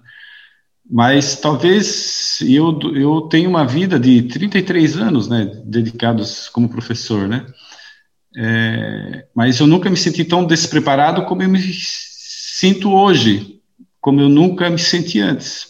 Mas 0.93 1.37
talvez 1.37 2.39
eu, 2.43 2.79
eu 2.95 3.23
tenho 3.23 3.49
uma 3.49 3.65
vida 3.65 3.99
de 3.99 4.25
33 4.25 4.99
anos, 4.99 5.27
né, 5.27 5.47
dedicados 5.65 6.51
como 6.51 6.69
professor, 6.69 7.27
né? 7.27 7.47
É, 8.37 9.27
mas 9.35 9.59
eu 9.59 9.67
nunca 9.67 9.89
me 9.89 9.97
senti 9.97 10.23
tão 10.23 10.45
despreparado 10.45 11.25
como 11.25 11.43
eu 11.43 11.49
me 11.49 11.59
sinto 11.63 12.93
hoje, 12.93 13.59
como 14.03 14.21
eu 14.21 14.29
nunca 14.29 14.69
me 14.69 14.79
senti 14.79 15.19
antes. 15.19 15.69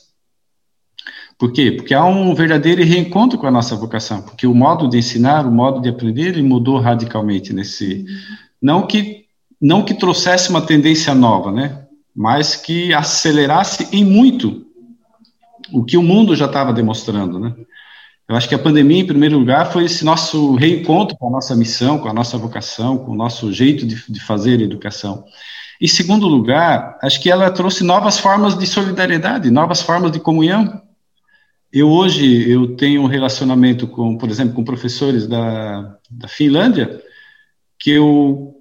Por 1.38 1.52
quê? 1.52 1.70
Porque 1.70 1.94
há 1.94 2.04
um 2.04 2.34
verdadeiro 2.34 2.82
reencontro 2.82 3.38
com 3.38 3.46
a 3.46 3.50
nossa 3.50 3.76
vocação, 3.76 4.22
porque 4.22 4.44
o 4.44 4.54
modo 4.54 4.88
de 4.88 4.98
ensinar, 4.98 5.46
o 5.46 5.52
modo 5.52 5.80
de 5.80 5.88
aprender, 5.88 6.30
ele 6.30 6.42
mudou 6.42 6.80
radicalmente 6.80 7.52
nesse, 7.52 8.04
não 8.60 8.88
que 8.88 9.22
não 9.60 9.84
que 9.84 9.94
trouxesse 9.94 10.50
uma 10.50 10.66
tendência 10.66 11.14
nova, 11.14 11.52
né? 11.52 11.86
Mas 12.12 12.56
que 12.56 12.92
acelerasse 12.92 13.88
em 13.92 14.04
muito 14.04 14.71
o 15.72 15.84
que 15.84 15.96
o 15.96 16.02
mundo 16.02 16.34
já 16.34 16.46
estava 16.46 16.72
demonstrando, 16.72 17.38
né? 17.38 17.54
Eu 18.28 18.36
acho 18.36 18.48
que 18.48 18.54
a 18.54 18.58
pandemia, 18.58 19.02
em 19.02 19.06
primeiro 19.06 19.38
lugar, 19.38 19.70
foi 19.72 19.84
esse 19.84 20.04
nosso 20.04 20.54
reencontro 20.54 21.16
com 21.18 21.28
a 21.28 21.30
nossa 21.30 21.54
missão, 21.54 21.98
com 21.98 22.08
a 22.08 22.14
nossa 22.14 22.38
vocação, 22.38 22.96
com 22.96 23.12
o 23.12 23.16
nosso 23.16 23.52
jeito 23.52 23.86
de, 23.86 24.10
de 24.10 24.20
fazer 24.20 24.60
educação. 24.60 25.24
Em 25.80 25.88
segundo 25.88 26.28
lugar, 26.28 26.98
acho 27.02 27.20
que 27.20 27.30
ela 27.30 27.50
trouxe 27.50 27.82
novas 27.82 28.18
formas 28.18 28.56
de 28.56 28.66
solidariedade, 28.66 29.50
novas 29.50 29.82
formas 29.82 30.12
de 30.12 30.20
comunhão. 30.20 30.80
Eu 31.72 31.90
hoje 31.90 32.48
eu 32.48 32.76
tenho 32.76 33.02
um 33.02 33.06
relacionamento 33.06 33.86
com, 33.86 34.16
por 34.16 34.30
exemplo, 34.30 34.54
com 34.54 34.62
professores 34.62 35.26
da, 35.26 35.96
da 36.10 36.28
Finlândia 36.28 37.02
que 37.78 37.90
eu 37.90 38.54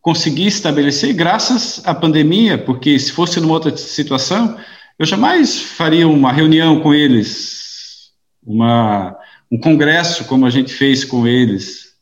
consegui 0.00 0.46
estabelecer 0.46 1.12
graças 1.12 1.80
à 1.86 1.94
pandemia, 1.94 2.58
porque 2.58 2.98
se 2.98 3.12
fosse 3.12 3.38
numa 3.38 3.54
outra 3.54 3.76
situação, 3.76 4.58
eu 5.00 5.06
jamais 5.06 5.58
faria 5.58 6.06
uma 6.06 6.30
reunião 6.30 6.80
com 6.80 6.92
eles, 6.92 8.10
uma, 8.46 9.16
um 9.50 9.58
congresso 9.58 10.26
como 10.26 10.44
a 10.44 10.50
gente 10.50 10.74
fez 10.74 11.06
com 11.06 11.26
eles. 11.26 11.94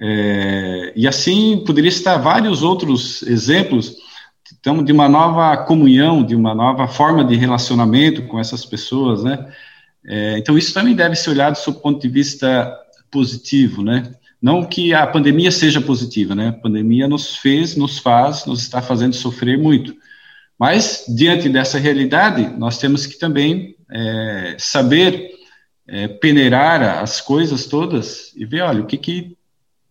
É, 0.00 0.92
e 0.94 1.08
assim 1.08 1.64
poderia 1.66 1.88
estar 1.88 2.18
vários 2.18 2.62
outros 2.62 3.20
exemplos 3.24 3.96
então, 4.60 4.84
de 4.84 4.92
uma 4.92 5.08
nova 5.08 5.56
comunhão, 5.56 6.24
de 6.24 6.36
uma 6.36 6.54
nova 6.54 6.86
forma 6.86 7.24
de 7.24 7.34
relacionamento 7.34 8.22
com 8.22 8.38
essas 8.38 8.64
pessoas, 8.64 9.24
né? 9.24 9.52
É, 10.06 10.38
então, 10.38 10.56
isso 10.56 10.72
também 10.72 10.94
deve 10.94 11.16
ser 11.16 11.30
olhado 11.30 11.56
sob 11.56 11.80
ponto 11.80 12.00
de 12.00 12.08
vista 12.08 12.72
positivo, 13.10 13.82
né? 13.82 14.14
Não 14.40 14.64
que 14.64 14.94
a 14.94 15.04
pandemia 15.04 15.50
seja 15.50 15.80
positiva, 15.80 16.36
né? 16.36 16.48
A 16.50 16.52
pandemia 16.52 17.08
nos 17.08 17.36
fez, 17.36 17.74
nos 17.74 17.98
faz, 17.98 18.46
nos 18.46 18.62
está 18.62 18.80
fazendo 18.80 19.14
sofrer 19.14 19.58
muito. 19.58 19.96
Mas, 20.60 21.06
diante 21.08 21.48
dessa 21.48 21.78
realidade, 21.78 22.46
nós 22.58 22.76
temos 22.76 23.06
que 23.06 23.18
também 23.18 23.76
é, 23.90 24.56
saber 24.58 25.30
é, 25.88 26.06
peneirar 26.06 27.02
as 27.02 27.18
coisas 27.18 27.64
todas 27.64 28.30
e 28.36 28.44
ver, 28.44 28.60
olha, 28.60 28.82
o 28.82 28.86
que 28.86 28.98
que, 28.98 29.38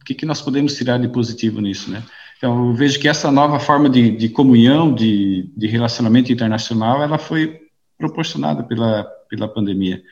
que 0.06 0.14
que 0.14 0.28
nós 0.28 0.44
podemos 0.44 0.76
tirar 0.76 1.00
de 1.00 1.08
positivo 1.08 1.60
nisso, 1.60 1.90
né? 1.90 2.04
Então, 2.38 2.68
eu 2.68 2.74
vejo 2.76 3.00
que 3.00 3.08
essa 3.08 3.32
nova 3.32 3.60
forma 3.60 3.90
de, 3.90 4.12
de 4.12 4.30
comunhão, 4.30 4.94
de, 4.94 5.52
de 5.58 5.66
relacionamento 5.66 6.32
internacional, 6.32 7.02
ela 7.02 7.18
foi 7.18 7.62
proporcionada 7.98 8.62
pela, 8.62 9.06
pela 9.28 9.48
pandemia. 9.48 10.04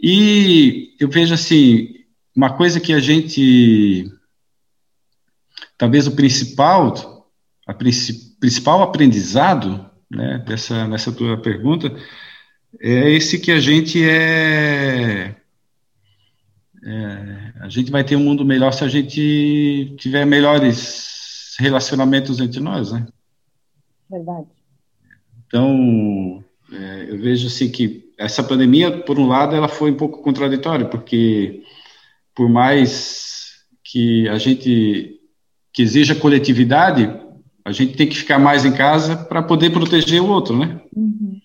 E 0.00 0.94
eu 0.98 1.10
vejo, 1.10 1.34
assim, 1.34 1.90
uma 2.34 2.56
coisa 2.56 2.80
que 2.80 2.94
a 2.94 3.00
gente, 3.00 4.10
talvez 5.76 6.06
o 6.06 6.12
principal, 6.12 7.28
a 7.66 7.74
principal 7.74 8.80
aprendizado 8.80 9.89
né, 10.10 10.42
dessa, 10.46 10.86
nessa 10.88 11.12
tua 11.12 11.36
pergunta, 11.36 11.94
é 12.80 13.10
esse 13.10 13.38
que 13.38 13.50
a 13.52 13.60
gente 13.60 14.02
é, 14.02 15.34
é, 16.84 17.52
a 17.60 17.68
gente 17.68 17.90
vai 17.90 18.02
ter 18.02 18.16
um 18.16 18.24
mundo 18.24 18.44
melhor 18.44 18.72
se 18.72 18.84
a 18.84 18.88
gente 18.88 19.94
tiver 19.98 20.24
melhores 20.24 21.56
relacionamentos 21.58 22.40
entre 22.40 22.60
nós, 22.60 22.92
né? 22.92 23.06
Verdade. 24.10 24.46
Então, 25.46 26.44
é, 26.72 27.06
eu 27.10 27.18
vejo 27.18 27.48
assim 27.48 27.70
que 27.70 28.12
essa 28.16 28.42
pandemia, 28.42 28.98
por 29.02 29.18
um 29.18 29.26
lado, 29.26 29.54
ela 29.54 29.68
foi 29.68 29.90
um 29.90 29.96
pouco 29.96 30.22
contraditória, 30.22 30.86
porque 30.86 31.62
por 32.34 32.48
mais 32.48 33.64
que 33.84 34.28
a 34.28 34.38
gente 34.38 35.16
que 35.72 35.82
exija 35.82 36.14
coletividade, 36.14 37.08
a 37.70 37.72
gente 37.72 37.96
tem 37.96 38.08
que 38.08 38.16
ficar 38.16 38.38
mais 38.38 38.64
em 38.64 38.72
casa 38.72 39.16
para 39.16 39.42
poder 39.42 39.70
proteger 39.70 40.20
o 40.20 40.28
outro, 40.28 40.56
né? 40.58 40.80
Uhum. 40.94 41.40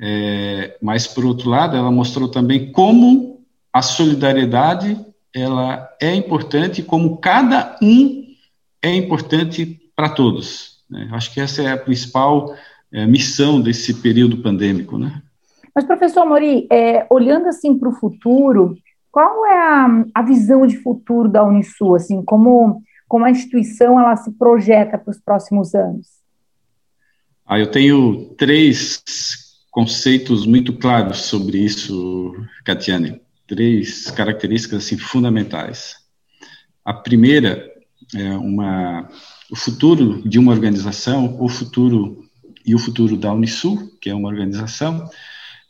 É, 0.00 0.76
mas 0.80 1.06
por 1.06 1.24
outro 1.24 1.48
lado, 1.48 1.76
ela 1.76 1.90
mostrou 1.90 2.28
também 2.28 2.70
como 2.72 3.40
a 3.72 3.82
solidariedade 3.82 4.98
ela 5.34 5.88
é 6.00 6.14
importante, 6.14 6.82
como 6.82 7.18
cada 7.18 7.78
um 7.82 8.24
é 8.82 8.94
importante 8.94 9.80
para 9.94 10.08
todos. 10.08 10.82
Né? 10.90 11.08
Acho 11.12 11.32
que 11.32 11.40
essa 11.40 11.62
é 11.62 11.72
a 11.72 11.78
principal 11.78 12.54
é, 12.92 13.06
missão 13.06 13.60
desse 13.60 13.94
período 13.94 14.38
pandêmico, 14.38 14.98
né? 14.98 15.22
Mas 15.74 15.84
professor 15.84 16.26
Mori, 16.26 16.66
é, 16.70 17.06
olhando 17.08 17.46
assim 17.46 17.78
para 17.78 17.88
o 17.88 17.94
futuro, 17.94 18.76
qual 19.12 19.46
é 19.46 19.56
a, 19.56 20.04
a 20.16 20.22
visão 20.22 20.66
de 20.66 20.76
futuro 20.78 21.28
da 21.28 21.44
Unisul, 21.44 21.94
assim, 21.94 22.22
como 22.24 22.82
como 23.10 23.24
a 23.24 23.30
instituição 23.30 23.98
ela 23.98 24.14
se 24.14 24.30
projeta 24.30 24.96
para 24.96 25.10
os 25.10 25.18
próximos 25.18 25.74
anos? 25.74 26.06
Ah, 27.44 27.58
eu 27.58 27.68
tenho 27.68 28.26
três 28.38 29.02
conceitos 29.68 30.46
muito 30.46 30.72
claros 30.74 31.22
sobre 31.22 31.58
isso, 31.58 32.32
Catiane. 32.64 33.20
Três 33.48 34.12
características 34.12 34.84
assim, 34.84 34.96
fundamentais. 34.96 35.96
A 36.84 36.94
primeira 36.94 37.68
é 38.14 38.30
uma, 38.36 39.08
o 39.50 39.56
futuro 39.56 40.22
de 40.22 40.38
uma 40.38 40.52
organização, 40.52 41.36
o 41.40 41.48
futuro 41.48 42.24
e 42.64 42.76
o 42.76 42.78
futuro 42.78 43.16
da 43.16 43.32
Unisul, 43.32 43.90
que 44.00 44.08
é 44.08 44.14
uma 44.14 44.28
organização, 44.28 45.10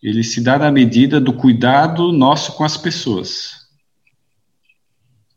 ele 0.02 0.22
se 0.22 0.42
dá 0.42 0.58
na 0.58 0.70
medida 0.70 1.18
do 1.18 1.32
cuidado 1.32 2.12
nosso 2.12 2.52
com 2.52 2.64
as 2.64 2.76
pessoas. 2.76 3.59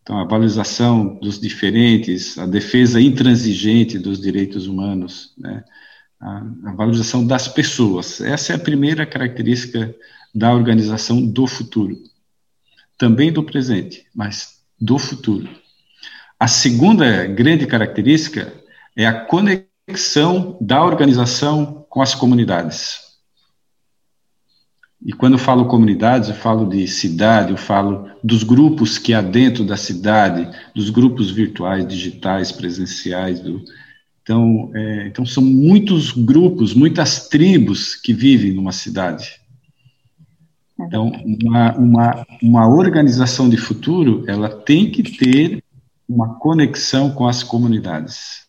Então, 0.04 0.20
a 0.20 0.26
valorização 0.26 1.16
dos 1.16 1.40
diferentes, 1.40 2.38
a 2.38 2.46
defesa 2.46 3.00
intransigente 3.00 3.98
dos 3.98 4.20
direitos 4.20 4.68
humanos, 4.68 5.34
né? 5.38 5.64
a, 6.20 6.44
a 6.66 6.72
valorização 6.74 7.26
das 7.26 7.48
pessoas. 7.48 8.20
Essa 8.20 8.52
é 8.52 8.56
a 8.58 8.60
primeira 8.60 9.06
característica 9.06 9.96
da 10.36 10.54
organização 10.54 11.26
do 11.26 11.48
futuro. 11.48 11.98
Também 12.98 13.32
do 13.32 13.44
presente, 13.44 14.06
mas 14.14 14.62
do 14.80 15.00
futuro. 15.00 15.50
A 16.38 16.50
segunda 16.50 17.26
grande 17.26 17.66
característica 17.66 18.54
é 18.98 19.06
a 19.06 19.22
conexão 19.26 20.58
da 20.60 20.84
organização 20.84 21.86
com 21.90 22.02
as 22.02 22.14
comunidades. 22.14 23.13
E 25.06 25.12
quando 25.12 25.34
eu 25.34 25.40
falo 25.40 25.66
comunidades, 25.66 26.30
eu 26.30 26.36
falo 26.36 26.66
de 26.66 26.88
cidade, 26.88 27.52
eu 27.52 27.58
falo 27.58 28.10
dos 28.24 28.42
grupos 28.42 28.98
que 28.98 29.14
há 29.14 29.22
dentro 29.22 29.66
da 29.66 29.76
cidade, 29.76 30.50
dos 30.74 30.90
grupos 30.90 31.30
virtuais, 31.30 31.86
digitais, 31.86 32.54
presenciais. 32.54 33.42
Do... 33.42 33.62
Então, 34.22 34.72
é, 34.74 35.08
então, 35.08 35.26
são 35.26 35.44
muitos 35.44 36.12
grupos, 36.12 36.74
muitas 36.74 37.28
tribos 37.28 37.96
que 37.96 38.14
vivem 38.14 38.54
numa 38.54 38.72
cidade. 38.72 39.42
Então, 40.80 41.12
uma, 41.44 41.74
uma, 41.76 42.28
uma 42.42 42.68
organização 42.68 43.50
de 43.50 43.58
futuro, 43.58 44.24
ela 44.26 44.48
tem 44.48 44.90
que 44.90 45.04
ter 45.04 45.62
uma 46.08 46.36
conexão 46.36 47.12
com 47.12 47.28
as 47.28 47.44
comunidades. 47.44 48.44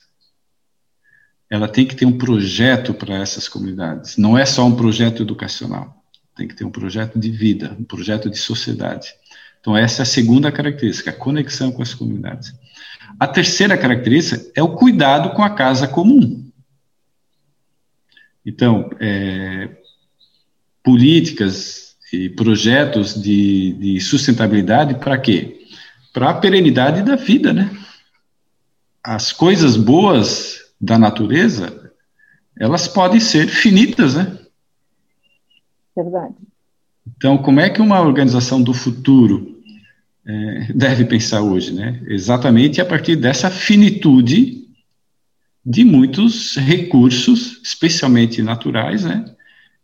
Ela 1.50 1.66
tem 1.66 1.84
que 1.84 1.96
ter 1.96 2.06
um 2.06 2.16
projeto 2.16 2.94
para 2.94 3.16
essas 3.16 3.48
comunidades. 3.48 4.16
Não 4.16 4.38
é 4.38 4.46
só 4.46 4.64
um 4.64 4.76
projeto 4.76 5.20
educacional 5.20 6.03
tem 6.34 6.48
que 6.48 6.54
ter 6.54 6.64
um 6.64 6.70
projeto 6.70 7.18
de 7.18 7.30
vida, 7.30 7.76
um 7.78 7.84
projeto 7.84 8.28
de 8.28 8.38
sociedade. 8.38 9.14
Então, 9.60 9.76
essa 9.76 10.02
é 10.02 10.04
a 10.04 10.06
segunda 10.06 10.52
característica, 10.52 11.10
a 11.10 11.14
conexão 11.14 11.72
com 11.72 11.82
as 11.82 11.94
comunidades. 11.94 12.52
A 13.18 13.26
terceira 13.26 13.78
característica 13.78 14.44
é 14.54 14.62
o 14.62 14.76
cuidado 14.76 15.30
com 15.30 15.42
a 15.42 15.50
casa 15.50 15.88
comum. 15.88 16.50
Então, 18.44 18.90
é, 19.00 19.70
políticas 20.82 21.94
e 22.12 22.28
projetos 22.28 23.20
de, 23.20 23.72
de 23.72 24.00
sustentabilidade 24.00 24.96
para 24.96 25.16
quê? 25.16 25.60
Para 26.12 26.30
a 26.30 26.34
perenidade 26.34 27.02
da 27.02 27.16
vida, 27.16 27.52
né? 27.52 27.70
As 29.02 29.32
coisas 29.32 29.76
boas 29.76 30.60
da 30.80 30.98
natureza, 30.98 31.90
elas 32.58 32.86
podem 32.86 33.18
ser 33.18 33.48
finitas, 33.48 34.14
né? 34.14 34.38
Verdade. 35.96 36.34
Então, 37.16 37.38
como 37.38 37.60
é 37.60 37.70
que 37.70 37.80
uma 37.80 38.00
organização 38.00 38.62
do 38.62 38.72
futuro 38.72 39.62
é, 40.26 40.72
deve 40.74 41.04
pensar 41.04 41.42
hoje, 41.42 41.72
né? 41.72 42.02
Exatamente 42.06 42.80
a 42.80 42.84
partir 42.84 43.16
dessa 43.16 43.50
finitude 43.50 44.64
de 45.64 45.84
muitos 45.84 46.56
recursos, 46.56 47.60
especialmente 47.62 48.42
naturais, 48.42 49.04
né? 49.04 49.24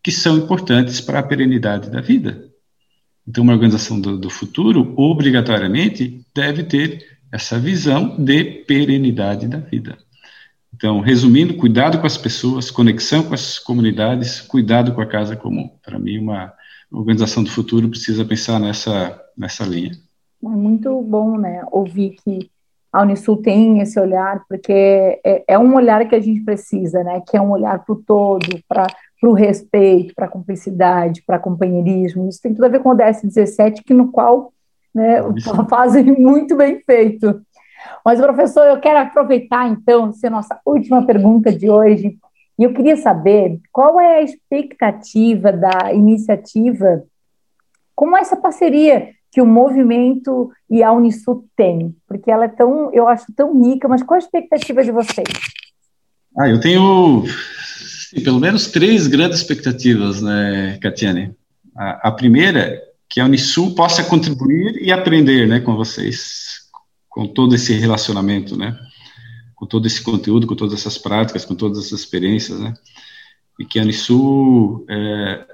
Que 0.03 0.11
são 0.11 0.39
importantes 0.39 1.01
para 1.01 1.19
a 1.19 1.23
perenidade 1.23 1.91
da 1.91 2.01
vida. 2.01 2.51
Então, 3.27 3.45
uma 3.45 3.53
organização 3.53 4.01
do, 4.01 4.19
do 4.19 4.31
futuro, 4.31 4.95
obrigatoriamente, 4.97 6.25
deve 6.35 6.65
ter 6.65 7.19
essa 7.31 7.59
visão 7.59 8.17
de 8.19 8.45
perenidade 8.45 9.47
da 9.47 9.59
vida. 9.59 9.99
Então, 10.81 10.99
resumindo, 11.01 11.59
cuidado 11.59 12.01
com 12.01 12.07
as 12.07 12.17
pessoas, 12.17 12.71
conexão 12.71 13.23
com 13.23 13.35
as 13.35 13.59
comunidades, 13.59 14.41
cuidado 14.41 14.95
com 14.95 15.03
a 15.03 15.07
casa 15.07 15.37
comum. 15.37 15.69
Para 15.85 15.99
mim, 15.99 16.17
uma 16.17 16.55
organização 16.91 17.45
do 17.45 17.51
futuro 17.51 17.87
precisa 17.91 18.25
pensar 18.25 18.59
nessa, 18.59 19.23
nessa 19.37 19.63
linha. 19.63 19.91
É 20.43 20.49
muito 20.49 21.03
bom, 21.03 21.37
né, 21.37 21.63
ouvir 21.71 22.17
que 22.25 22.51
a 22.91 23.03
Unisul 23.03 23.43
tem 23.43 23.81
esse 23.81 24.01
olhar, 24.01 24.43
porque 24.49 25.21
é, 25.23 25.45
é 25.49 25.59
um 25.59 25.75
olhar 25.75 26.09
que 26.09 26.15
a 26.15 26.21
gente 26.21 26.41
precisa, 26.41 27.05
né, 27.05 27.21
que 27.29 27.37
é 27.37 27.43
um 27.43 27.51
olhar 27.51 27.85
para 27.85 27.93
o 27.93 28.03
todo, 28.03 28.49
para 28.67 28.87
o 29.23 29.35
respeito, 29.35 30.15
para 30.15 30.25
a 30.25 30.31
cumplicidade, 30.31 31.23
para 31.27 31.39
companheirismo. 31.39 32.27
Isso 32.27 32.41
tem 32.41 32.55
tudo 32.55 32.65
a 32.65 32.71
ver 32.71 32.81
com 32.81 32.89
o 32.89 32.97
DS17, 32.97 33.83
que 33.85 33.93
no 33.93 34.11
qual 34.11 34.51
né, 34.95 35.21
fazem 35.69 36.05
muito 36.19 36.57
bem 36.57 36.81
feito. 36.81 37.43
Mas, 38.05 38.21
professor, 38.21 38.67
eu 38.67 38.81
quero 38.81 38.99
aproveitar, 38.99 39.69
então, 39.69 40.13
ser 40.13 40.31
nossa 40.31 40.59
última 40.65 41.05
pergunta 41.05 41.53
de 41.53 41.69
hoje. 41.69 42.17
E 42.59 42.65
eu 42.65 42.73
queria 42.73 42.97
saber 42.97 43.59
qual 43.73 44.01
é 44.01 44.19
a 44.19 44.23
expectativa 44.23 45.53
da 45.53 45.93
iniciativa, 45.93 47.03
como 47.95 48.17
essa 48.17 48.37
parceria 48.37 49.11
que 49.33 49.41
o 49.41 49.47
movimento 49.47 50.51
e 50.69 50.83
a 50.83 50.93
Unisul 50.93 51.47
têm, 51.57 51.95
porque 52.07 52.31
ela 52.31 52.47
é 52.47 52.49
tão, 52.49 52.93
eu 52.93 53.07
acho, 53.07 53.27
tão 53.35 53.63
rica, 53.63 53.87
mas 53.87 54.03
qual 54.03 54.17
a 54.17 54.19
expectativa 54.19 54.83
de 54.83 54.91
vocês? 54.91 55.29
Ah, 56.37 56.49
eu 56.49 56.61
tenho 56.61 57.25
sim, 57.77 58.23
pelo 58.23 58.41
menos 58.41 58.71
três 58.71 59.07
grandes 59.07 59.39
expectativas, 59.39 60.21
né, 60.21 60.79
Catiane? 60.83 61.35
A, 61.77 62.09
a 62.09 62.13
primeira, 62.13 62.81
que 63.09 63.21
a 63.21 63.25
Unisul 63.25 63.75
possa 63.75 64.03
contribuir 64.03 64.83
e 64.83 64.91
aprender, 64.91 65.47
né, 65.47 65.61
com 65.61 65.77
vocês 65.77 66.50
com 67.11 67.27
todo 67.27 67.55
esse 67.55 67.75
relacionamento, 67.75 68.57
né? 68.57 68.79
Com 69.57 69.67
todo 69.67 69.87
esse 69.87 70.01
conteúdo, 70.01 70.47
com 70.47 70.55
todas 70.55 70.79
essas 70.79 70.97
práticas, 70.97 71.45
com 71.45 71.57
todas 71.57 71.79
essas 71.79 72.01
experiências, 72.01 72.59
né? 72.61 72.73
E 73.59 73.65
que 73.65 73.79
a 73.79 73.83
Unisul, 73.83 74.87
é, 74.89 75.45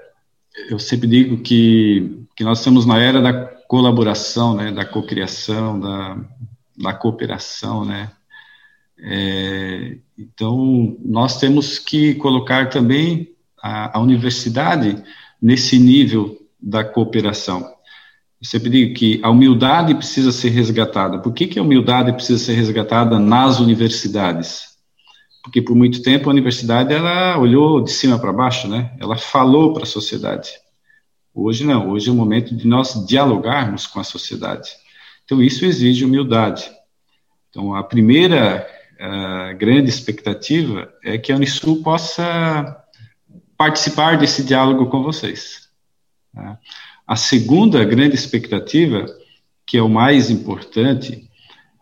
eu 0.68 0.78
sempre 0.78 1.08
digo 1.08 1.38
que, 1.38 2.24
que 2.36 2.44
nós 2.44 2.58
estamos 2.58 2.84
na 2.84 3.00
era 3.00 3.20
da 3.20 3.32
colaboração, 3.66 4.54
né? 4.54 4.70
Da 4.70 4.84
cocriação, 4.84 5.80
da, 5.80 6.18
da 6.76 6.92
cooperação, 6.92 7.84
né? 7.84 8.12
É, 8.98 9.96
então, 10.18 10.96
nós 11.04 11.40
temos 11.40 11.78
que 11.78 12.14
colocar 12.14 12.68
também 12.68 13.34
a, 13.62 13.98
a 13.98 14.00
universidade 14.00 15.02
nesse 15.40 15.78
nível 15.78 16.38
da 16.60 16.84
cooperação. 16.84 17.75
Eu 18.46 18.50
sempre 18.50 18.70
digo 18.70 18.94
que 18.94 19.18
a 19.24 19.30
humildade 19.30 19.92
precisa 19.92 20.30
ser 20.30 20.50
resgatada. 20.50 21.18
Por 21.18 21.32
que, 21.32 21.48
que 21.48 21.58
a 21.58 21.62
humildade 21.62 22.12
precisa 22.12 22.38
ser 22.38 22.52
resgatada 22.52 23.18
nas 23.18 23.58
universidades? 23.58 24.76
Porque 25.42 25.60
por 25.60 25.74
muito 25.74 26.00
tempo 26.00 26.28
a 26.28 26.32
universidade 26.32 26.94
ela 26.94 27.36
olhou 27.38 27.82
de 27.82 27.90
cima 27.90 28.20
para 28.20 28.32
baixo, 28.32 28.68
né? 28.68 28.94
Ela 29.00 29.16
falou 29.16 29.72
para 29.72 29.82
a 29.82 29.86
sociedade. 29.86 30.48
Hoje 31.34 31.64
não, 31.64 31.90
hoje 31.90 32.08
é 32.08 32.12
o 32.12 32.14
momento 32.14 32.54
de 32.54 32.68
nós 32.68 33.04
dialogarmos 33.04 33.84
com 33.84 33.98
a 33.98 34.04
sociedade. 34.04 34.70
Então 35.24 35.42
isso 35.42 35.64
exige 35.64 36.04
humildade. 36.04 36.70
Então 37.50 37.74
a 37.74 37.82
primeira 37.82 38.64
uh, 38.94 39.58
grande 39.58 39.90
expectativa 39.90 40.88
é 41.02 41.18
que 41.18 41.32
a 41.32 41.36
Unisul 41.36 41.82
possa 41.82 42.80
participar 43.56 44.16
desse 44.16 44.44
diálogo 44.44 44.86
com 44.86 45.02
vocês. 45.02 45.68
Tá? 46.32 46.60
A 47.06 47.14
segunda 47.14 47.84
grande 47.84 48.14
expectativa, 48.14 49.06
que 49.66 49.78
é 49.78 49.82
o 49.82 49.88
mais 49.88 50.28
importante, 50.30 51.28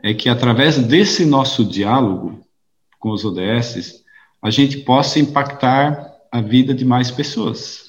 é 0.03 0.13
que 0.13 0.29
através 0.29 0.77
desse 0.79 1.25
nosso 1.25 1.65
diálogo 1.65 2.41
com 2.99 3.11
os 3.11 3.25
ODS, 3.25 4.03
a 4.43 4.51
gente 4.51 4.79
possa 4.79 5.19
impactar 5.19 6.13
a 6.31 6.41
vida 6.41 6.75
de 6.75 6.85
mais 6.85 7.11
pessoas. 7.11 7.85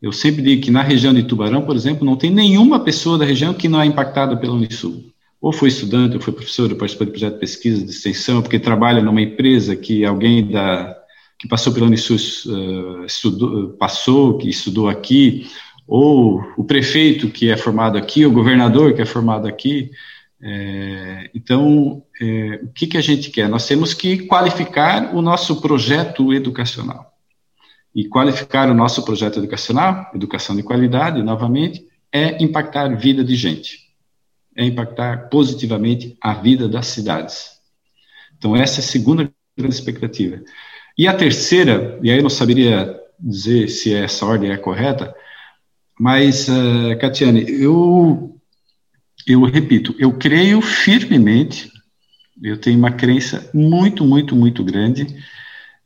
Eu 0.00 0.10
sempre 0.10 0.42
digo 0.42 0.62
que 0.62 0.70
na 0.70 0.82
região 0.82 1.14
de 1.14 1.22
Tubarão, 1.22 1.62
por 1.62 1.76
exemplo, 1.76 2.04
não 2.04 2.16
tem 2.16 2.30
nenhuma 2.30 2.80
pessoa 2.80 3.16
da 3.16 3.24
região 3.24 3.54
que 3.54 3.68
não 3.68 3.80
é 3.80 3.86
impactada 3.86 4.36
pela 4.36 4.54
Unisul. 4.54 5.04
Ou 5.40 5.52
foi 5.52 5.68
estudante, 5.68 6.16
ou 6.16 6.20
foi 6.20 6.32
professor, 6.32 6.70
ou 6.70 6.76
participou 6.76 7.06
de 7.06 7.12
projeto 7.12 7.34
de 7.34 7.40
pesquisa, 7.40 7.84
de 7.84 7.90
extensão, 7.90 8.42
porque 8.42 8.58
trabalha 8.58 9.00
numa 9.00 9.20
empresa 9.20 9.76
que 9.76 10.04
alguém 10.04 10.48
da, 10.48 10.96
que 11.38 11.46
passou 11.46 11.72
pela 11.72 11.86
Unisul 11.86 12.16
uh, 12.16 13.04
estudou, 13.04 13.70
passou, 13.70 14.38
que 14.38 14.48
estudou 14.48 14.88
aqui, 14.88 15.46
ou 15.86 16.42
o 16.56 16.64
prefeito 16.64 17.28
que 17.28 17.50
é 17.50 17.56
formado 17.56 17.98
aqui, 17.98 18.24
o 18.24 18.32
governador 18.32 18.94
que 18.94 19.02
é 19.02 19.06
formado 19.06 19.46
aqui. 19.46 19.90
É, 20.40 21.30
então, 21.34 22.02
é, 22.20 22.60
o 22.62 22.68
que, 22.68 22.86
que 22.86 22.96
a 22.96 23.00
gente 23.00 23.30
quer? 23.30 23.48
Nós 23.48 23.66
temos 23.66 23.94
que 23.94 24.26
qualificar 24.26 25.14
o 25.14 25.22
nosso 25.22 25.60
projeto 25.60 26.32
educacional. 26.32 27.12
E 27.94 28.06
qualificar 28.06 28.70
o 28.70 28.74
nosso 28.74 29.04
projeto 29.04 29.38
educacional, 29.38 30.10
educação 30.14 30.56
de 30.56 30.62
qualidade, 30.62 31.22
novamente, 31.22 31.86
é 32.10 32.42
impactar 32.42 32.86
a 32.86 32.94
vida 32.94 33.22
de 33.22 33.34
gente, 33.34 33.78
é 34.56 34.64
impactar 34.64 35.28
positivamente 35.28 36.16
a 36.20 36.34
vida 36.34 36.68
das 36.68 36.86
cidades. 36.86 37.52
Então, 38.36 38.56
essa 38.56 38.80
é 38.80 38.82
a 38.82 38.86
segunda 38.86 39.30
grande 39.56 39.74
expectativa. 39.74 40.40
E 40.96 41.06
a 41.06 41.14
terceira, 41.14 41.98
e 42.02 42.10
aí 42.10 42.18
eu 42.18 42.22
não 42.22 42.30
saberia 42.30 42.98
dizer 43.18 43.68
se 43.68 43.94
essa 43.94 44.26
ordem 44.26 44.50
é 44.50 44.56
correta, 44.56 45.14
mas, 45.98 46.48
uh, 46.48 46.98
Catiane, 47.00 47.44
eu, 47.48 48.38
eu 49.26 49.44
repito, 49.44 49.94
eu 49.98 50.12
creio 50.12 50.60
firmemente, 50.60 51.70
eu 52.42 52.56
tenho 52.56 52.78
uma 52.78 52.90
crença 52.90 53.50
muito, 53.54 54.04
muito, 54.04 54.34
muito 54.34 54.64
grande 54.64 55.06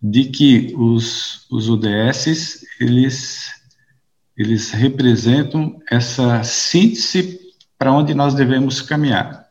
de 0.02 0.24
que 0.26 0.74
os, 0.76 1.46
os 1.50 1.68
UDSs, 1.68 2.64
eles, 2.80 3.50
eles 4.36 4.70
representam 4.70 5.80
essa 5.90 6.42
síntese 6.44 7.40
para 7.78 7.92
onde 7.92 8.14
nós 8.14 8.34
devemos 8.34 8.80
caminhar. 8.80 9.46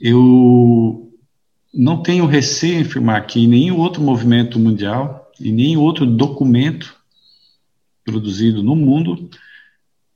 Eu 0.00 1.12
não 1.72 2.02
tenho 2.02 2.26
receio 2.26 2.78
em 2.78 2.82
afirmar 2.82 3.26
que 3.26 3.46
nenhum 3.46 3.78
outro 3.78 4.02
movimento 4.02 4.58
mundial 4.58 5.30
e 5.40 5.52
nenhum 5.52 5.80
outro 5.80 6.06
documento 6.06 6.96
produzido 8.04 8.62
no 8.62 8.76
mundo, 8.76 9.28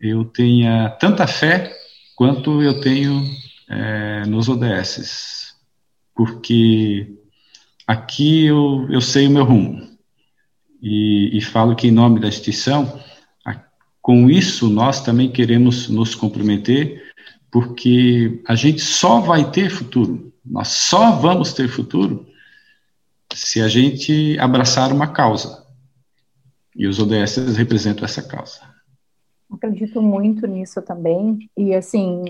eu 0.01 0.25
tenha 0.25 0.91
tanta 0.91 1.27
fé 1.27 1.75
quanto 2.15 2.63
eu 2.63 2.81
tenho 2.81 3.23
é, 3.69 4.25
nos 4.27 4.49
ODSs, 4.49 5.55
porque 6.15 7.15
aqui 7.87 8.47
eu, 8.47 8.87
eu 8.91 9.01
sei 9.01 9.27
o 9.27 9.31
meu 9.31 9.45
rumo. 9.45 9.89
E, 10.81 11.37
e 11.37 11.41
falo 11.41 11.75
que 11.75 11.89
em 11.89 11.93
nome 11.93 12.21
da 12.21 12.29
instituição 12.29 13.01
com 14.09 14.31
isso 14.31 14.71
nós 14.71 15.03
também 15.03 15.31
queremos 15.31 15.87
nos 15.91 16.15
comprometer, 16.15 17.13
porque 17.51 18.43
a 18.49 18.55
gente 18.55 18.81
só 18.81 19.21
vai 19.21 19.51
ter 19.51 19.69
futuro, 19.69 20.33
nós 20.43 20.69
só 20.69 21.13
vamos 21.13 21.53
ter 21.53 21.69
futuro 21.69 22.27
se 23.35 23.61
a 23.61 23.69
gente 23.69 24.39
abraçar 24.39 24.95
uma 24.95 25.09
causa. 25.09 25.63
E 26.77 26.87
os 26.87 26.99
ODS 26.99 27.57
representam 27.57 28.05
essa 28.05 28.23
causa. 28.23 28.61
Acredito 29.51 30.03
muito 30.03 30.47
nisso 30.47 30.83
também. 30.83 31.39
E, 31.57 31.75
assim, 31.75 32.25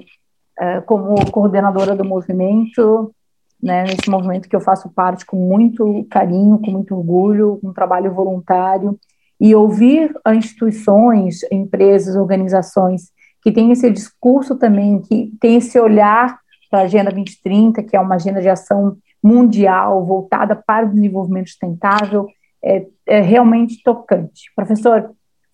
é, 0.59 0.81
como 0.81 1.31
coordenadora 1.31 1.95
do 1.95 2.05
movimento, 2.05 3.15
né, 3.63 3.85
nesse 3.85 4.09
movimento 4.09 4.49
que 4.49 4.57
eu 4.57 4.61
faço 4.61 4.89
parte 4.91 5.27
com 5.27 5.37
muito 5.37 6.07
carinho, 6.11 6.59
com 6.59 6.71
muito 6.71 6.95
orgulho, 6.95 7.59
um 7.63 7.73
trabalho 7.73 8.13
voluntário, 8.13 8.99
e 9.41 9.55
ouvir 9.55 10.13
instituições, 10.35 11.41
empresas, 11.51 12.17
organizações 12.17 13.13
que 13.43 13.53
têm 13.53 13.71
esse 13.71 13.89
discurso 13.91 14.57
também, 14.57 15.01
que 15.01 15.33
tem 15.41 15.57
esse 15.57 15.79
olhar 15.79 16.39
para 16.71 16.81
a 16.81 16.83
Agenda 16.83 17.11
2030, 17.11 17.83
que 17.83 17.97
é 17.97 18.01
uma 18.01 18.17
agenda 18.17 18.41
de 18.41 18.49
ação 18.49 18.97
mundial 19.23 20.05
voltada 20.05 20.57
para 20.57 20.87
o 20.87 20.91
desenvolvimento 20.91 21.49
sustentável, 21.49 22.27
é, 22.63 22.87
é 23.07 23.21
realmente 23.21 23.83
tocante. 23.83 24.53
Professor, 24.55 25.11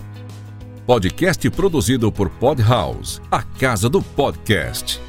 Podcast 0.85 1.49
produzido 1.49 2.09
por 2.13 2.29
Podhouse, 2.29 3.19
a 3.29 3.43
casa 3.43 3.89
do 3.89 4.01
podcast. 4.01 5.01